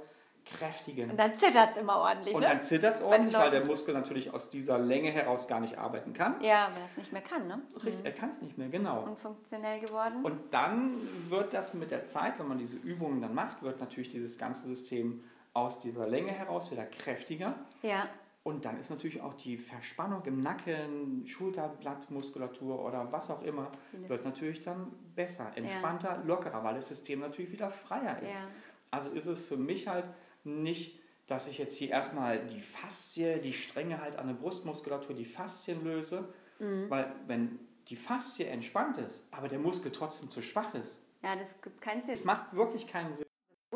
kräftigen. 0.58 1.10
Und 1.10 1.18
dann 1.18 1.36
zittert 1.36 1.70
es 1.72 1.76
immer 1.76 1.98
ordentlich. 1.98 2.34
Und 2.34 2.42
ne? 2.42 2.48
dann 2.48 2.62
zittert 2.62 2.96
es 2.96 3.02
ordentlich, 3.02 3.34
weil 3.34 3.50
der 3.50 3.64
Muskel 3.64 3.94
natürlich 3.94 4.32
aus 4.32 4.50
dieser 4.50 4.78
Länge 4.78 5.10
heraus 5.10 5.48
gar 5.48 5.60
nicht 5.60 5.78
arbeiten 5.78 6.12
kann. 6.12 6.40
Ja, 6.40 6.68
weil 6.72 6.82
er 6.82 6.88
es 6.90 6.96
nicht 6.96 7.12
mehr 7.12 7.22
kann, 7.22 7.46
ne? 7.46 7.62
Richtig, 7.74 8.00
mhm. 8.00 8.06
er 8.06 8.12
kann 8.12 8.28
es 8.28 8.42
nicht 8.42 8.58
mehr, 8.58 8.68
genau. 8.68 9.02
Und 9.04 9.18
funktionell 9.18 9.80
geworden. 9.80 10.24
Und 10.24 10.38
dann 10.52 10.94
wird 11.28 11.52
das 11.54 11.74
mit 11.74 11.90
der 11.90 12.06
Zeit, 12.06 12.38
wenn 12.38 12.48
man 12.48 12.58
diese 12.58 12.76
Übungen 12.76 13.20
dann 13.20 13.34
macht, 13.34 13.62
wird 13.62 13.80
natürlich 13.80 14.08
dieses 14.08 14.38
ganze 14.38 14.68
System 14.68 15.22
aus 15.54 15.80
dieser 15.80 16.06
Länge 16.06 16.32
heraus 16.32 16.70
wieder 16.70 16.84
kräftiger. 16.84 17.54
Ja. 17.82 18.08
Und 18.44 18.64
dann 18.64 18.76
ist 18.76 18.90
natürlich 18.90 19.20
auch 19.20 19.34
die 19.34 19.56
Verspannung 19.56 20.24
im 20.24 20.42
Nacken, 20.42 21.24
Schulterblattmuskulatur 21.26 22.84
oder 22.84 23.12
was 23.12 23.30
auch 23.30 23.42
immer, 23.42 23.70
wird 23.92 24.24
natürlich 24.24 24.60
dann 24.60 24.90
besser, 25.14 25.52
entspannter, 25.54 26.16
ja. 26.16 26.22
lockerer, 26.24 26.64
weil 26.64 26.74
das 26.74 26.88
System 26.88 27.20
natürlich 27.20 27.52
wieder 27.52 27.70
freier 27.70 28.20
ist. 28.20 28.34
Ja. 28.34 28.48
Also 28.90 29.10
ist 29.10 29.26
es 29.26 29.42
für 29.42 29.56
mich 29.56 29.86
halt 29.86 30.06
nicht, 30.44 31.00
dass 31.26 31.46
ich 31.46 31.58
jetzt 31.58 31.76
hier 31.76 31.90
erstmal 31.90 32.44
die 32.46 32.60
Faszie, 32.60 33.40
die 33.40 33.52
Stränge 33.52 34.00
halt 34.00 34.16
an 34.16 34.26
der 34.26 34.34
Brustmuskulatur, 34.34 35.14
die 35.14 35.24
Faszien 35.24 35.84
löse, 35.84 36.32
mhm. 36.58 36.90
weil 36.90 37.14
wenn 37.26 37.58
die 37.88 37.96
Faszie 37.96 38.46
entspannt 38.46 38.98
ist, 38.98 39.26
aber 39.30 39.48
der 39.48 39.58
Muskel 39.58 39.92
trotzdem 39.92 40.30
zu 40.30 40.42
schwach 40.42 40.74
ist. 40.74 41.00
Ja, 41.22 41.36
das 41.36 41.60
gibt 41.60 41.80
keinen 41.80 42.00
Sinn. 42.00 42.14
Das 42.14 42.24
macht 42.24 42.54
wirklich 42.54 42.86
keinen 42.86 43.14
Sinn. 43.14 43.26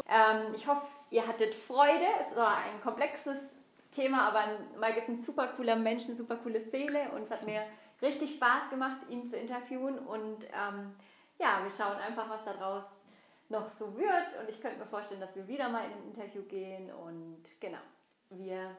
Ähm, 0.08 0.52
ich 0.54 0.66
hoffe, 0.66 0.82
ihr 1.10 1.26
hattet 1.26 1.54
Freude. 1.54 2.06
Es 2.20 2.36
war 2.36 2.58
ein 2.58 2.80
komplexes 2.82 3.38
Thema, 3.92 4.28
aber 4.28 4.58
Mike 4.78 5.00
ist 5.00 5.08
ein 5.08 5.22
super 5.22 5.48
cooler 5.48 5.76
Mensch, 5.76 6.04
eine 6.04 6.16
super 6.16 6.36
coole 6.36 6.60
Seele 6.60 7.10
und 7.14 7.22
es 7.22 7.30
hat 7.30 7.46
mir 7.46 7.62
richtig 8.02 8.34
Spaß 8.34 8.68
gemacht, 8.70 8.98
ihn 9.08 9.26
zu 9.28 9.36
interviewen 9.36 9.98
und 9.98 10.44
ähm, 10.44 10.94
ja, 11.38 11.60
wir 11.62 11.70
schauen 11.76 11.96
einfach, 11.96 12.28
was 12.28 12.44
daraus 12.44 12.84
noch 13.48 13.70
so 13.78 13.96
wird 13.96 14.40
und 14.40 14.48
ich 14.48 14.60
könnte 14.60 14.78
mir 14.78 14.86
vorstellen, 14.86 15.20
dass 15.20 15.34
wir 15.34 15.46
wieder 15.46 15.68
mal 15.68 15.84
in 15.84 15.92
ein 15.92 16.04
Interview 16.04 16.42
gehen 16.42 16.92
und 16.92 17.44
genau, 17.60 17.82
wir, 18.30 18.76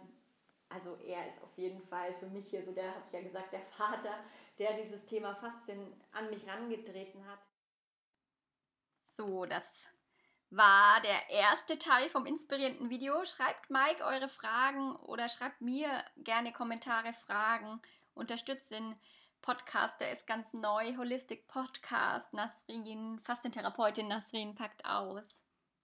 also 0.69 0.97
er 1.05 1.27
ist 1.27 1.41
auf 1.43 1.57
jeden 1.57 1.81
Fall 1.81 2.13
für 2.15 2.27
mich 2.27 2.47
hier 2.49 2.63
so, 2.63 2.71
der 2.71 2.89
habe 2.89 3.03
ich 3.07 3.13
ja 3.13 3.21
gesagt, 3.21 3.53
der 3.53 3.61
Vater, 3.61 4.15
der 4.59 4.73
dieses 4.73 5.05
Thema 5.05 5.35
Faszien 5.35 5.93
an 6.11 6.29
mich 6.29 6.47
rangetreten 6.47 7.25
hat. 7.25 7.39
So, 8.99 9.45
das 9.45 9.85
war 10.49 11.01
der 11.01 11.29
erste 11.29 11.77
Teil 11.77 12.09
vom 12.09 12.25
inspirierenden 12.25 12.89
Video. 12.89 13.25
Schreibt 13.25 13.69
Mike 13.69 14.03
eure 14.03 14.29
Fragen 14.29 14.95
oder 14.97 15.29
schreibt 15.29 15.61
mir 15.61 15.89
gerne 16.17 16.53
Kommentare, 16.53 17.13
Fragen. 17.13 17.81
Unterstützt 18.13 18.71
den 18.71 18.95
Podcast, 19.47 20.01
der 20.01 20.11
ist 20.11 20.27
ganz 20.27 20.51
neu. 20.51 20.97
Holistic 20.97 21.47
Podcast. 21.47 22.33
Nasrin, 22.33 23.17
Fastentherapeutin 23.19 24.09
Nasrin 24.09 24.55
packt 24.55 24.83
aus. 24.83 25.41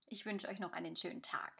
Ich 0.10 0.26
wünsche 0.26 0.49
euch 0.49 0.60
noch 0.60 0.73
einen 0.73 0.97
schönen 0.97 1.21
Tag. 1.21 1.54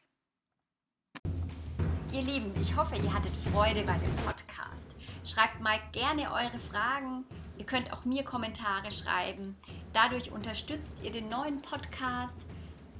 Ihr 2.12 2.22
Lieben, 2.24 2.52
ich 2.62 2.76
hoffe, 2.76 2.98
ihr 2.98 3.13
hattet 3.13 3.32
Freude 3.54 3.84
bei 3.84 3.98
dem 4.00 4.13
Podcast. 4.18 4.89
Schreibt 5.24 5.62
Mike 5.62 5.92
gerne 5.94 6.30
eure 6.30 6.60
Fragen. 6.60 7.24
Ihr 7.58 7.66
könnt 7.66 7.94
auch 7.94 8.04
mir 8.04 8.26
Kommentare 8.26 8.92
schreiben. 8.92 9.56
Dadurch 9.94 10.30
unterstützt 10.30 10.98
ihr 11.04 11.12
den 11.13 11.30
neuen 11.30 11.62
Podcast 11.62 12.36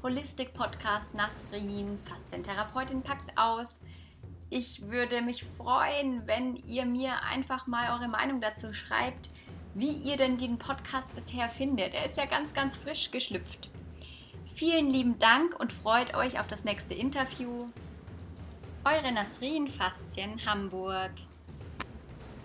Holistic 0.02 0.54
Podcast 0.54 1.13
Nasrin, 1.13 2.00
Faszientherapeutin 2.06 3.02
packt 3.02 3.38
aus. 3.38 3.68
Ich 4.56 4.88
würde 4.88 5.24
mich 5.24 5.46
freuen, 5.58 6.28
wenn 6.28 6.58
ihr 6.58 6.86
mir 6.86 7.24
einfach 7.24 7.66
mal 7.66 7.98
eure 7.98 8.08
Meinung 8.08 8.39
dazu 8.39 8.72
schreibt, 8.72 9.32
wie 9.74 9.94
ihr 9.94 10.16
denn 10.16 10.38
den 10.38 10.60
Podcast 10.60 11.16
bisher 11.16 11.50
findet. 11.50 11.96
Er 11.96 12.06
ist 12.06 12.20
ja 12.20 12.28
ganz, 12.28 12.54
ganz 12.54 12.78
frisch 12.78 13.10
geschlüpft. 13.10 13.72
Vielen 14.54 14.92
lieben 14.92 15.18
Dank 15.18 15.60
und 15.60 15.74
freut 15.74 16.13
euch 16.16 16.39
auf 16.39 16.46
das 16.46 16.66
nächste 16.66 16.94
Interview. 16.94 17.66
Eure 18.86 19.12
Nasrin 19.12 19.68
Faszien 19.70 20.46
Hamburg. 20.46 21.13